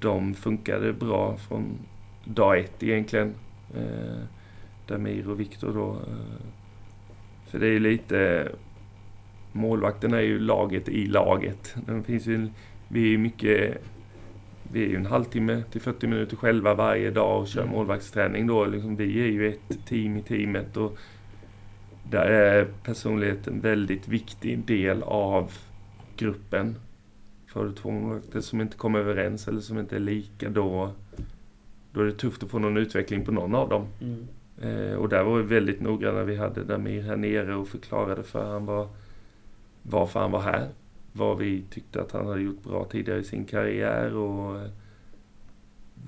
[0.00, 1.78] de funkade bra från
[2.26, 3.34] dag ett egentligen.
[3.74, 4.22] Eh,
[4.86, 5.90] Damir och Viktor då.
[5.90, 6.46] Eh,
[7.46, 8.48] för det är ju lite...
[9.52, 11.76] Målvakten är ju laget i laget.
[11.86, 12.48] Det finns ju,
[12.88, 13.82] vi är mycket...
[14.72, 17.74] Vi är ju en halvtimme till 40 minuter själva varje dag och kör mm.
[17.74, 18.64] målvaktsträning då.
[18.64, 20.98] Liksom, vi är ju ett team i teamet och
[22.10, 25.52] där är personligheten en väldigt viktig del av
[26.16, 26.74] gruppen.
[27.46, 30.92] För två målvakter som inte kommer överens eller som inte är lika då
[31.96, 33.86] då är det tufft att få någon utveckling på någon av dem.
[34.00, 34.26] Mm.
[34.60, 36.24] Eh, och där var vi väldigt noggranna.
[36.24, 38.88] Vi hade Damir här nere och förklarade för han var
[39.82, 40.68] varför han var här.
[41.12, 44.70] Vad vi tyckte att han hade gjort bra tidigare i sin karriär och eh,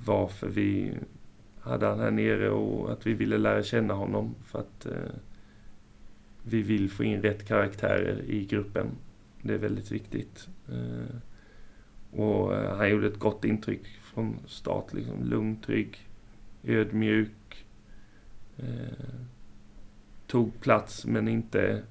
[0.05, 0.93] varför vi
[1.61, 5.14] hade han här nere och att vi ville lära känna honom för att eh,
[6.43, 8.86] vi vill få in rätt karaktärer i gruppen.
[9.43, 10.49] Det är väldigt viktigt.
[10.68, 11.16] Eh,
[12.20, 14.92] och eh, han gjorde ett gott intryck från start.
[14.92, 15.24] Liksom.
[15.24, 15.96] Lugn, trygg,
[16.64, 17.66] ödmjuk.
[18.56, 19.14] Eh,
[20.26, 21.82] tog plats men inte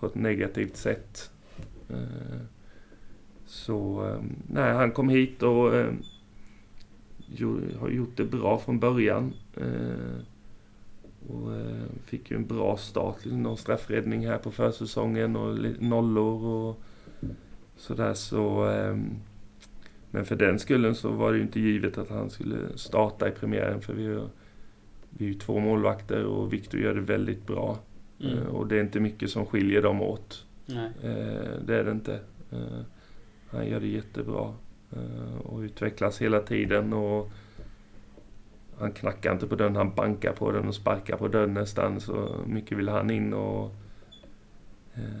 [0.00, 1.30] på ett negativt sätt.
[1.88, 2.40] Eh,
[3.46, 5.92] så eh, nej, han kom hit och eh,
[7.80, 9.32] har gjort det bra från början.
[9.56, 10.20] Eh,
[11.28, 16.44] och eh, fick ju en bra start, liksom, någon straffräddning här på försäsongen och nollor
[16.44, 16.80] och
[17.76, 18.70] sådär så.
[18.70, 18.96] Eh,
[20.10, 23.30] men för den skullen så var det ju inte givet att han skulle starta i
[23.30, 24.20] premiären för vi,
[25.10, 27.78] vi är ju två målvakter och Viktor gör det väldigt bra.
[28.20, 28.38] Mm.
[28.38, 30.46] Eh, och det är inte mycket som skiljer dem åt.
[30.66, 30.90] Nej.
[31.02, 32.20] Eh, det är det inte.
[32.50, 32.80] Eh,
[33.48, 34.54] han gör det jättebra
[35.44, 36.92] och utvecklas hela tiden.
[36.92, 37.30] och
[38.78, 42.00] han knackar inte på dörren, han bankar på den och sparkar på dörren nästan.
[42.00, 43.74] Så mycket vill han in och...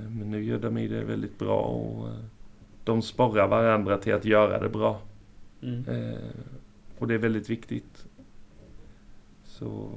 [0.08, 2.08] Men nu gör de det väldigt bra och
[2.86, 5.00] de sporrar varandra till att göra det bra.
[5.62, 5.84] Mm.
[6.98, 8.06] Och det är väldigt viktigt.
[9.44, 9.88] Så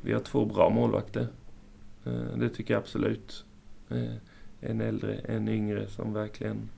[0.00, 1.26] vi har två bra målvakter.
[2.04, 3.44] Eh, det tycker jag absolut.
[3.88, 4.14] Eh,
[4.60, 6.68] en äldre, en yngre som verkligen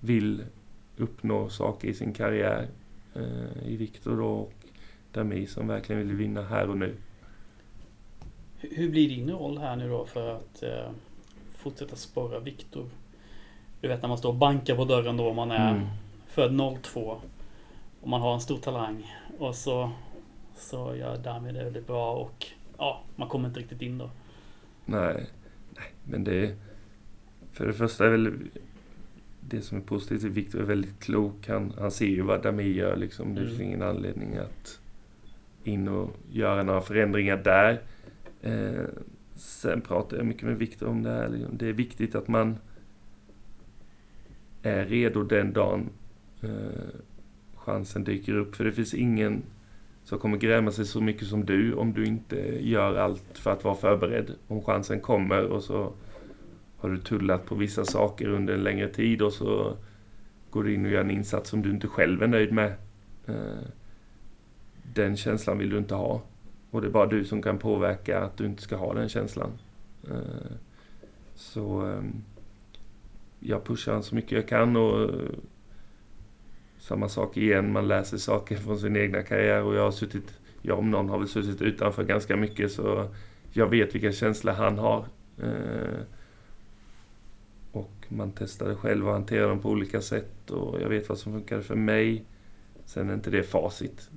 [0.00, 0.44] vill
[0.96, 2.68] uppnå saker i sin karriär.
[3.14, 4.54] Eh, I Viktor då och
[5.12, 6.94] Dami som verkligen vill vinna här och nu.
[8.58, 10.90] Hur blir din roll här nu då för att eh,
[11.56, 12.86] fortsätta spåra Viktor?
[13.82, 15.86] Du vet när man står och bankar på dörren då, man är mm.
[16.26, 17.20] född 02
[18.00, 19.92] och man har en stor talang och så,
[20.56, 22.46] så gör Dami det väldigt bra och
[22.78, 24.10] ja, man kommer inte riktigt in då.
[24.84, 25.26] Nej,
[25.74, 26.56] nej men det...
[27.52, 28.32] För det första är väl
[29.40, 31.48] det som är positivt, Viktor är väldigt klok.
[31.48, 33.34] Han, han ser ju vad Dami gör liksom.
[33.34, 33.66] Det finns mm.
[33.66, 34.80] ingen anledning att
[35.64, 37.82] in och göra några förändringar där.
[38.42, 38.84] Eh,
[39.34, 41.28] sen pratar jag mycket med Viktor om det här.
[41.28, 41.56] Liksom.
[41.56, 42.58] Det är viktigt att man
[44.62, 45.90] är redo den dagen
[46.42, 47.00] eh,
[47.54, 48.56] chansen dyker upp.
[48.56, 49.42] För det finns ingen
[50.04, 52.36] som kommer gräma sig så mycket som du om du inte
[52.68, 54.30] gör allt för att vara förberedd.
[54.48, 55.92] Om chansen kommer och så
[56.76, 59.76] har du tullat på vissa saker under en längre tid och så
[60.50, 62.74] går du in och gör en insats som du inte själv är nöjd med.
[63.26, 63.66] Eh,
[64.94, 66.22] den känslan vill du inte ha.
[66.70, 69.50] Och det är bara du som kan påverka att du inte ska ha den känslan.
[70.10, 70.52] Eh,
[71.34, 72.22] så ehm,
[73.44, 75.30] jag pushar så mycket jag kan och eh,
[76.78, 80.78] samma sak igen, man läser saker från sin egna karriär och jag har suttit, jag
[80.78, 83.08] om någon har väl suttit utanför ganska mycket så
[83.52, 85.04] jag vet vilka känslor han har.
[85.38, 86.00] Eh,
[87.72, 91.32] och man testar själv och hanterade dem på olika sätt och jag vet vad som
[91.32, 92.24] funkar för mig.
[92.84, 94.10] Sen är inte det facit.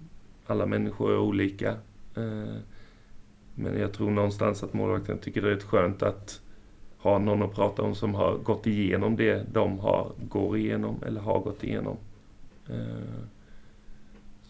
[0.45, 1.69] Alla människor är olika.
[2.15, 2.55] Eh,
[3.55, 6.41] men jag tror någonstans att målvakten tycker det är rätt skönt att
[7.05, 11.21] ha någon att prata om som har gått igenom det de har, går igenom eller
[11.21, 11.97] har gått igenom.
[12.69, 13.25] Eh,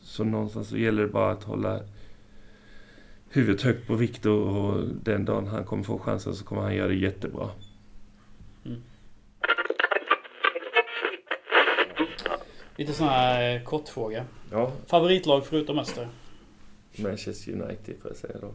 [0.02, 1.80] så någonstans så gäller det bara att hålla
[3.30, 6.88] huvudet högt på Viktor och den dagen han kommer få chansen så kommer han göra
[6.88, 7.50] det jättebra.
[8.66, 8.82] Mm.
[12.76, 14.26] Lite sån här eh, kortfråga.
[14.52, 14.72] Ja.
[14.88, 16.08] Favoritlag förutom Öster?
[16.96, 18.52] Manchester United får jag säga då.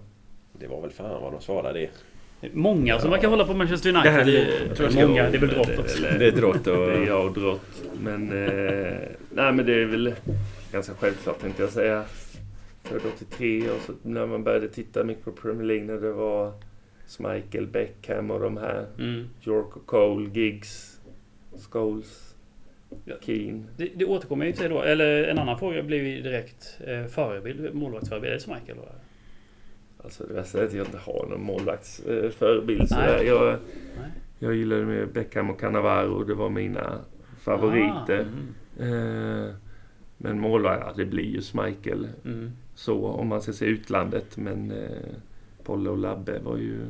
[0.52, 1.90] Det var väl fan vad de svarade det.
[2.52, 3.16] Många som ja.
[3.16, 4.26] verkar hålla på Manchester United.
[4.26, 6.02] Det, det, tror jag många, det är väl Drott också.
[6.18, 7.06] Det är Drott och...
[7.06, 7.82] Jag och Drott.
[8.02, 8.32] Men...
[8.32, 8.98] Eh,
[9.30, 10.14] nej men det är väl
[10.72, 12.04] ganska självklart tänkte jag säga.
[12.82, 16.52] Född 83 och så när man började titta mycket på Premier League när det var
[17.18, 18.86] Michael Beckham och de här.
[18.98, 19.28] Mm.
[19.46, 21.00] York och Cole, Giggs,
[21.70, 22.34] Scholes,
[23.04, 23.14] ja.
[23.20, 23.64] Keane.
[23.76, 24.82] Det, det återkommer ju till då.
[24.82, 28.32] Eller en annan fråga blir ju direkt eh, förebild, målvaktsförebild.
[28.32, 28.88] Är det Michael då?
[30.04, 32.92] Alltså det värsta är att jag inte har någon målvaktsförebild.
[32.92, 33.58] Eh, jag,
[34.38, 36.24] jag gillade med Beckham och Cannavaro.
[36.24, 36.98] Det var mina
[37.40, 38.26] favoriter.
[38.78, 39.44] Ah, mm.
[39.44, 39.54] eh,
[40.16, 42.08] men målvakt, det blir ju Schmeichel.
[42.24, 42.50] Mm.
[42.74, 44.36] Så om man ska se utlandet.
[44.36, 45.14] Men eh,
[45.64, 46.86] Polle och Labbe var ju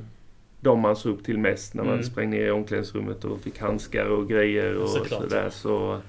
[0.61, 2.05] de man såg upp till mest när man mm.
[2.05, 5.49] sprang ner i omklädningsrummet och fick handskar och grejer och sådär.
[5.51, 6.01] Så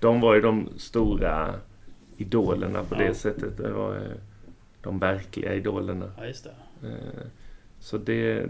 [0.00, 1.54] de var ju de stora
[2.16, 2.98] idolerna på ja.
[2.98, 3.56] det sättet.
[3.56, 4.02] Det var, eh,
[4.86, 6.12] de verkliga idolerna.
[6.16, 6.88] Ja, just det.
[6.88, 7.26] Eh,
[7.78, 8.46] så det,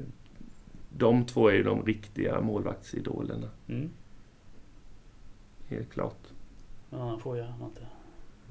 [0.97, 3.51] de två är ju de riktiga målvaktsidolerna.
[3.69, 3.91] Mm.
[5.69, 6.19] Helt klart.
[6.91, 7.87] En annan fråga, Matte.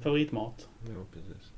[0.00, 0.68] Favoritmat?
[0.88, 1.52] Ja, precis.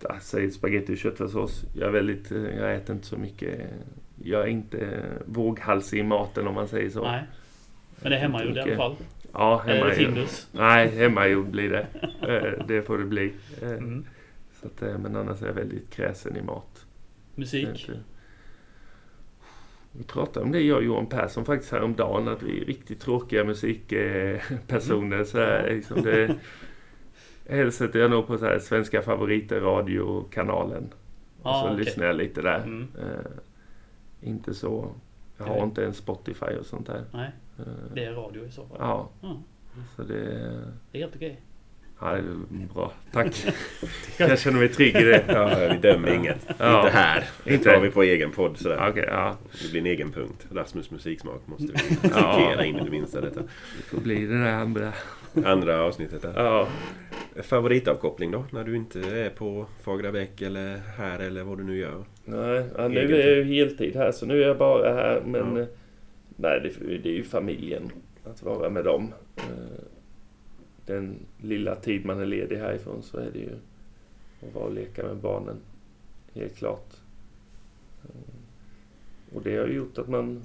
[0.00, 1.64] Jag säger spagetti och köttfärssås.
[1.74, 3.70] Jag är väldigt, jag äter inte så mycket
[4.22, 7.02] jag är inte våghalsig i maten om man säger så.
[7.02, 7.24] Nej.
[8.02, 8.96] Men det är hemmagjord i alla fall?
[9.32, 9.62] Ja.
[9.66, 10.48] Eller Findus?
[10.52, 11.86] Nej, hemmagjord blir det.
[12.22, 13.34] Eh, det får det bli.
[13.62, 14.04] Eh, Mm.
[14.60, 16.86] Så att, eh, men annars är jag väldigt kräsen i mat.
[17.34, 17.90] Musik?
[19.92, 23.44] Vi pratade om det jag och Johan Persson faktiskt häromdagen, att vi är riktigt tråkiga
[23.44, 25.24] musikpersoner.
[25.24, 26.34] Så här, liksom det,
[27.48, 30.84] helst sätter jag nog på så här, svenska favoriter, radiokanalen.
[31.42, 31.84] och Ja, så okej.
[31.84, 32.58] lyssnar jag lite där.
[32.62, 32.88] Mm.
[32.98, 34.92] Eh, inte så...
[35.38, 37.04] Jag har inte en Spotify och sånt där.
[37.12, 37.30] Nej, Eh,
[37.94, 38.76] det är radio i så fall.
[38.80, 39.36] Ja, Ja,
[39.96, 40.14] så det...
[40.92, 41.40] det är helt okej.
[42.00, 42.92] Ja, det är bra.
[43.12, 43.46] Tack.
[44.18, 45.24] jag känner mig trygg i det.
[45.28, 46.46] Ja, vi dömer inget.
[46.58, 46.78] Ja.
[46.86, 47.24] Inte här.
[47.46, 47.64] Inte.
[47.70, 48.86] tar vi på egen podd sådär.
[48.90, 49.36] Okej, ja.
[49.62, 50.46] Det blir en egen punkt.
[50.52, 52.08] Rasmus musiksmak måste vi Ja.
[52.08, 53.40] markera in i det minsta detta.
[53.40, 54.92] Det får bli det där andra.
[55.44, 56.32] Andra avsnittet där.
[56.44, 56.68] Ja.
[57.42, 58.44] Favoritavkoppling då?
[58.50, 62.04] När du inte är på Fagrabäck eller här eller vad du nu gör?
[62.24, 65.22] Nej, ja, nu Egen är jag ju heltid här så nu är jag bara här.
[65.26, 65.62] Men Ja.
[65.62, 65.68] eh,
[66.36, 67.90] nej, det, det är ju familjen.
[68.24, 69.14] Att vara med dem.
[69.36, 69.84] Eh,
[70.86, 73.52] den lilla tid man är ledig härifrån så är det ju
[74.42, 75.56] att vara och leka med barnen.
[76.34, 76.94] Helt klart.
[78.04, 80.42] Eh, och det har ju gjort att man...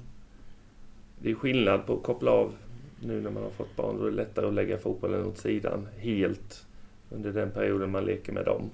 [1.18, 2.54] Det är skillnad på att koppla av
[3.00, 3.96] nu när man har fått barn.
[3.98, 6.66] Då är det lättare att lägga fotbollen åt sidan helt
[7.10, 8.70] under den perioden man leker med dem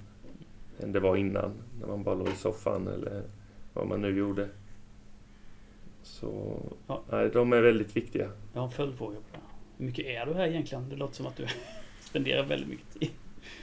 [0.81, 1.51] än det var innan.
[1.81, 3.23] När man bara låg i soffan eller
[3.73, 4.49] vad man nu gjorde.
[6.09, 7.03] Så Ja.
[7.11, 8.31] nej, de är väldigt viktiga.
[8.53, 9.39] Jag har en följdfråga på det.
[9.79, 10.89] Hur mycket är du här egentligen?
[10.89, 11.47] Det låter som att du
[12.01, 13.11] spenderar väldigt mycket tid.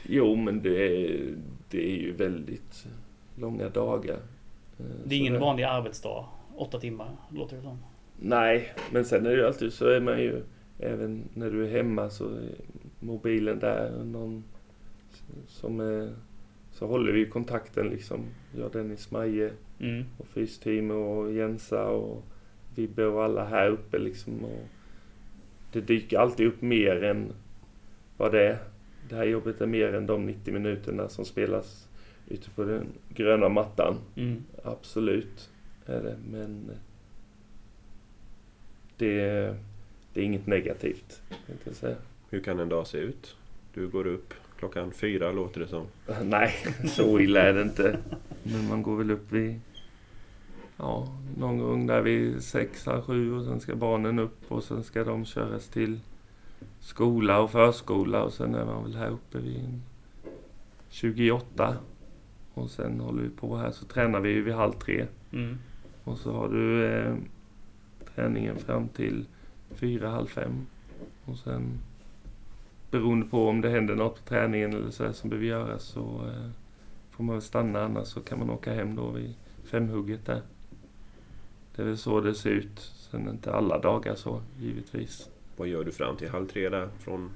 [0.09, 1.35] Jo, men det är,
[1.69, 2.87] det är ju väldigt
[3.35, 4.17] långa dagar.
[5.05, 6.25] Det är ingen så vanlig arbetsdag.
[6.55, 7.77] Åtta timmar, låter det som.
[8.19, 10.43] Nej, men sen är det ju alltid så är man ju
[10.79, 12.51] även när du är hemma så är
[12.99, 14.03] mobilen där.
[14.03, 14.43] Någon
[15.47, 16.13] som är,
[16.71, 18.19] så håller vi kontakten liksom.
[18.59, 20.03] Jag, Dennis Maje Mm.
[20.17, 22.23] och Fysteam och Jensa och
[22.75, 24.45] Vibbe och alla här uppe liksom.
[24.45, 24.67] Och
[25.71, 27.33] det dyker alltid upp mer än
[28.17, 28.57] vad det är.
[29.09, 31.87] Det här jobbet är mer än de 90 minuterna som spelas
[32.27, 33.97] ute på den gröna mattan.
[34.15, 34.43] Mm.
[34.63, 35.49] Absolut
[35.85, 36.71] är det, men
[38.97, 39.55] det,
[40.13, 41.21] det är inget negativt.
[41.65, 41.95] Jag säga.
[42.29, 43.35] Hur kan en dag se ut?
[43.73, 45.87] Du går upp klockan fyra låter det som.
[46.23, 46.53] Nej,
[46.87, 47.97] så illa är det inte.
[48.43, 49.59] Men man går väl upp vid...
[50.77, 51.07] Ja,
[51.37, 55.03] någon gång där vid sex, halv sju och sen ska barnen upp och sen ska
[55.03, 55.99] de köras till
[56.79, 59.81] skola och förskola och sen är man väl här uppe vid
[60.89, 61.77] 28.
[62.53, 65.05] Och sen håller vi på här så tränar vi ju vid halv tre.
[65.31, 65.57] Mm.
[66.03, 67.15] Och så har du eh,
[68.15, 69.25] träningen fram till
[69.69, 70.65] fyra, halv fem.
[71.25, 71.79] Och sen
[72.91, 76.49] beroende på om det händer något på träningen eller så som behöver göras så eh,
[77.11, 80.41] får man väl stanna annars så kan man åka hem då vid femhugget där.
[81.75, 82.79] Det är väl så det ser ut.
[82.79, 85.29] Sen inte alla dagar så givetvis.
[85.57, 86.89] Vad gör du fram till halv tre där?
[86.99, 87.29] Från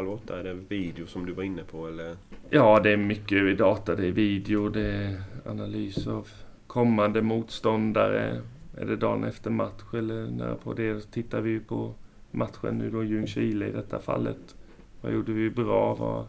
[0.00, 0.40] halv åtta?
[0.40, 2.16] Är det video som du var inne på eller?
[2.50, 3.96] Ja, det är mycket data.
[3.96, 6.28] Det är video, det är analys av
[6.66, 8.42] kommande motståndare.
[8.76, 11.94] Är det dagen efter match eller när på det tittar vi på
[12.30, 14.56] matchen nu då, Ljungskile i detta fallet.
[15.00, 15.94] Vad gjorde vi bra?
[15.94, 16.26] Vad,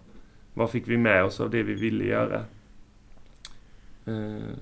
[0.54, 2.46] vad fick vi med oss av det vi ville göra?
[4.06, 4.54] Eh,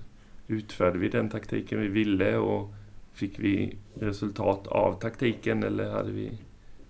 [0.47, 2.73] utförde vi den taktiken vi ville och
[3.19, 6.31] fick vi resultat av taktiken eller hade vi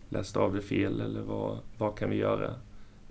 [0.10, 2.54] läst av det fel eller vad, vad kan vi göra?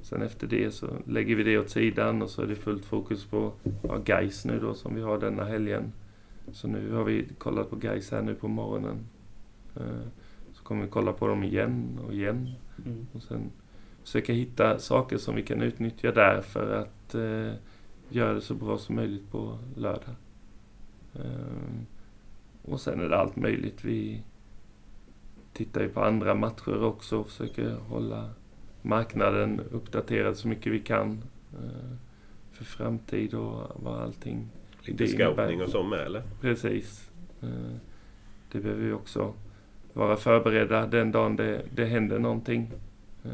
[0.02, 3.24] Sen efter det så lägger vi det åt sidan och så är det fullt fokus
[3.24, 3.52] på
[3.82, 5.92] ja, Gais nu då som vi har denna helgen.
[6.52, 8.96] Så nu har vi kollat på Gais här nu på morgonen.
[9.76, 10.06] Eh,
[10.52, 12.50] Så kommer vi kolla på dem igen och igen.
[12.84, 13.06] Mm.
[13.12, 13.50] Och sen
[14.02, 17.52] försöka hitta saker som vi kan utnyttja där för att eh,
[18.08, 20.14] göra det så bra som möjligt på lördag.
[21.14, 21.82] Eh,
[22.70, 23.84] och sen är det allt möjligt.
[23.84, 24.22] Vi
[25.52, 28.30] tittar ju på andra matcher också och försöker hålla
[28.82, 31.96] marknaden uppdaterad så mycket vi kan eh,
[32.52, 34.48] för framtid och vad allting
[34.82, 36.22] Lite Det scouting och så med eller?
[36.40, 37.10] Precis.
[37.42, 37.48] Eh,
[38.52, 39.32] Det behöver vi också
[39.92, 42.70] vara förberedda den dagen det, det händer någonting.
[43.24, 43.30] Eh,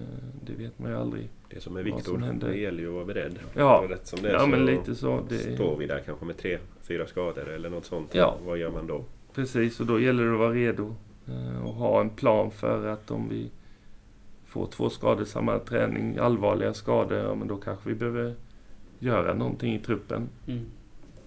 [0.47, 1.28] Det vet man ju aldrig.
[1.49, 3.39] Det som är som Viktor, det gäller ju att vara beredd.
[3.55, 5.20] Ja, Och rätt som det är ja så men lite så.
[5.28, 8.14] Det, står vi där kanske med tre, fyra skador eller något sånt.
[8.14, 8.37] Ja.
[8.47, 9.05] Vad gör man då?
[9.35, 10.95] Precis, och då gäller det att vara redo
[11.26, 13.51] eh, och ha en plan för att om vi
[14.47, 18.35] får två skador samma träning, allvarliga skador, ja men då kanske vi behöver
[18.99, 20.28] göra någonting i truppen.
[20.47, 20.64] Mm.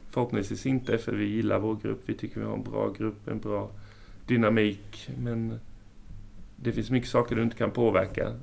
[0.10, 2.02] Förhoppningsvis inte, för vi gillar vår grupp.
[2.06, 3.70] Vi tycker vi har en bra grupp, en bra
[4.28, 5.10] dynamik.
[5.18, 5.60] Men
[6.56, 8.34] det finns mycket saker du inte kan påverka.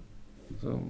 [0.61, 0.81] Som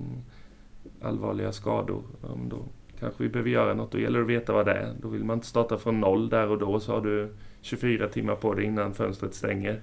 [1.03, 2.03] allvarliga skador.
[2.22, 2.59] Ja, men då
[3.01, 3.93] kanske vi behöver göra något.
[3.93, 4.95] Då gäller det att veta vad det är.
[5.01, 8.36] Då vill man inte starta från noll där och då så har du 24 timmar
[8.36, 9.80] på dig innan fönstret stänger.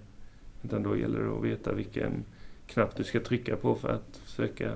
[0.63, 2.23] Utan då gäller det att veta vilken
[2.67, 4.71] knapp du ska trycka på för att försöka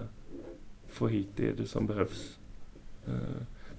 [0.90, 2.40] få hit det som behövs.
[3.08, 3.14] Eh,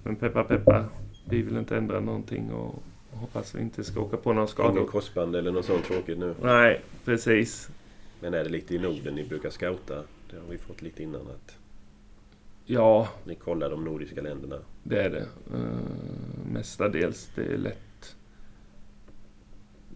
[0.03, 0.85] men peppa peppa,
[1.29, 4.71] vi vill inte ändra någonting och hoppas vi inte ska åka på någon skada.
[4.71, 6.35] Ingen korsband eller något sånt tråkigt nu?
[6.41, 7.69] Nej, precis.
[8.19, 10.03] Men är det lite i Norden ni brukar scouta?
[10.31, 11.57] Det har vi fått lite innan att...
[12.65, 13.09] Ja.
[13.23, 14.59] Ni kollar de nordiska länderna?
[14.83, 15.27] Det är det.
[15.57, 15.67] Uh,
[16.51, 17.29] mestadels.
[17.35, 17.86] Det är lätt.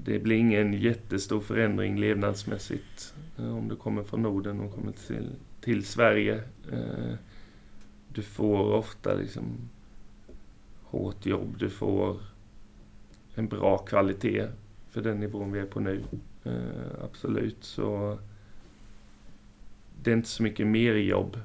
[0.03, 5.29] Det blir ingen jättestor förändring levnadsmässigt eh, om du kommer från Norden och kommer till,
[5.61, 6.43] till Sverige.
[6.71, 7.15] Eh,
[8.07, 9.43] du får ofta liksom
[10.83, 11.55] hårt jobb.
[11.59, 12.17] Du får
[13.35, 14.47] en bra kvalitet
[14.89, 16.03] för den nivån vi är på nu.
[16.43, 17.63] Eh, absolut.
[17.63, 18.17] Så
[20.03, 21.39] det är inte så mycket mer jobb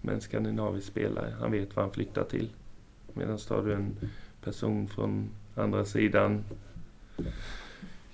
[0.00, 1.34] med en skandinavisk spelare.
[1.40, 2.50] Han vet vad han flyttar till.
[3.12, 3.96] Medan tar du en
[4.40, 6.44] person från andra sidan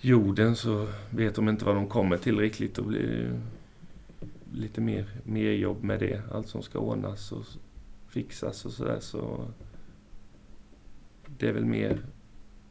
[0.04, 2.74] jorden så vet de inte vad de kommer till riktigt.
[2.74, 3.40] Då blir det
[4.58, 6.22] lite mer, mer jobb med det.
[6.32, 7.44] Allt som ska ordnas och
[8.08, 9.00] fixas och sådär.
[9.00, 9.44] Så
[11.26, 11.98] det är väl mer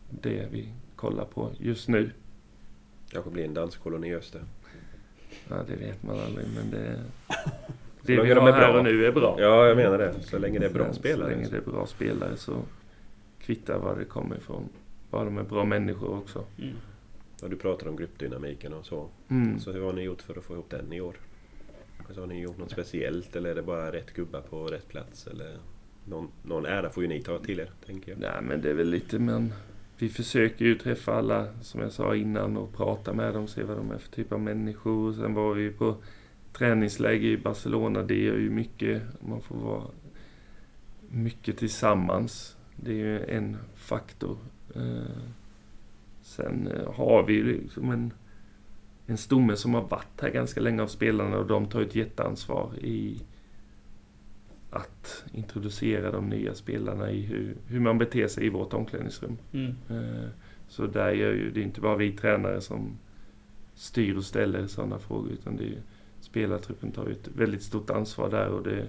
[0.09, 2.11] det vi kollar på just nu.
[3.11, 4.41] Kanske blir en danskoloni i öster.
[5.49, 7.03] Ja, det vet man aldrig, men det...
[8.03, 9.36] Det vi har här och nu är bra.
[9.39, 10.13] Ja, jag menar det.
[10.21, 11.29] Så länge det är bra så spelare.
[11.29, 12.61] Så länge det är bra spelare så
[13.39, 14.69] kvittar var det kommer ifrån.
[15.09, 16.45] Bara de är bra människor också.
[16.57, 16.75] Mm.
[17.42, 19.10] Ja, du pratade om gruppdynamiken och så.
[19.30, 19.60] Mm.
[19.60, 21.16] Så hur har ni gjort för att få ihop den i år?
[22.06, 25.28] Alltså, har ni gjort något speciellt eller är det bara rätt gubbar på rätt plats?
[25.28, 25.58] Eller
[26.06, 28.20] någon, någon ära får ju ni ta till er, tänker jag.
[28.20, 29.54] Nej, men det är väl lite men
[29.98, 33.78] vi försöker ju träffa alla, som jag sa innan, och prata med dem, se vad
[33.78, 35.14] de är för typ av människor.
[35.14, 35.96] Sen var vi på
[36.54, 38.04] träningsläger i Barcelona.
[38.04, 39.02] Det gör ju mycket.
[39.20, 39.84] Man får vara
[41.10, 42.58] mycket tillsammans.
[42.76, 44.38] Det är ju en faktor.
[46.32, 48.13] Sen eh, har vi liksom en,
[49.05, 52.71] en stomme som har varit här ganska länge av spelarna och de tar ett jätteansvar
[52.82, 53.21] i
[54.69, 59.38] att introducera de nya spelarna i hur, hur man beter sig i vårt omklädningsrum.
[59.51, 59.75] Mm.
[59.89, 60.29] Eh,
[60.67, 62.97] så där gör ju, det är inte bara vi tränare som
[63.73, 65.82] styr och ställer sådana frågor utan det är
[66.19, 68.88] spelartruppen tar ju ett väldigt stort ansvar där och det,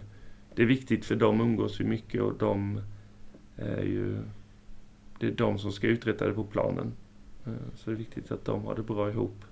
[0.55, 2.81] det är viktigt för de umgås ju mycket och de
[3.57, 4.19] är ju
[5.23, 6.93] det är de som ska uträtta det på planen.
[7.47, 9.45] Eh, så det är viktigt att de har det bra ihop.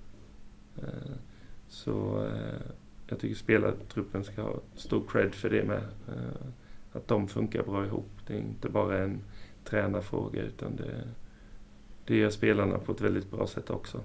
[0.77, 1.11] Eh,
[1.67, 2.27] så
[3.07, 5.83] jag tycker spelartruppen ska ha stor cred för det med.
[6.07, 6.47] Eh,
[6.93, 8.09] att de funkar bra ihop.
[8.27, 9.23] Det är inte bara en
[9.63, 11.07] tränarfråga utan det,
[12.05, 14.01] det gör spelarna på ett väldigt bra sätt också.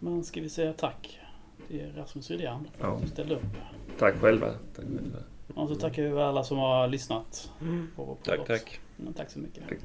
[0.00, 1.20] Men ska vi säga tack
[1.68, 2.98] till Rasmus Rydén ja.
[2.98, 3.42] som ställde upp.
[3.98, 4.54] Tack själva.
[4.74, 5.18] Tack själva.
[5.54, 7.50] Och så tackar vi alla som har lyssnat.
[7.60, 7.88] Mm.
[7.96, 8.80] På tack, tack.
[9.16, 9.68] tack så mycket.
[9.68, 9.78] Tack.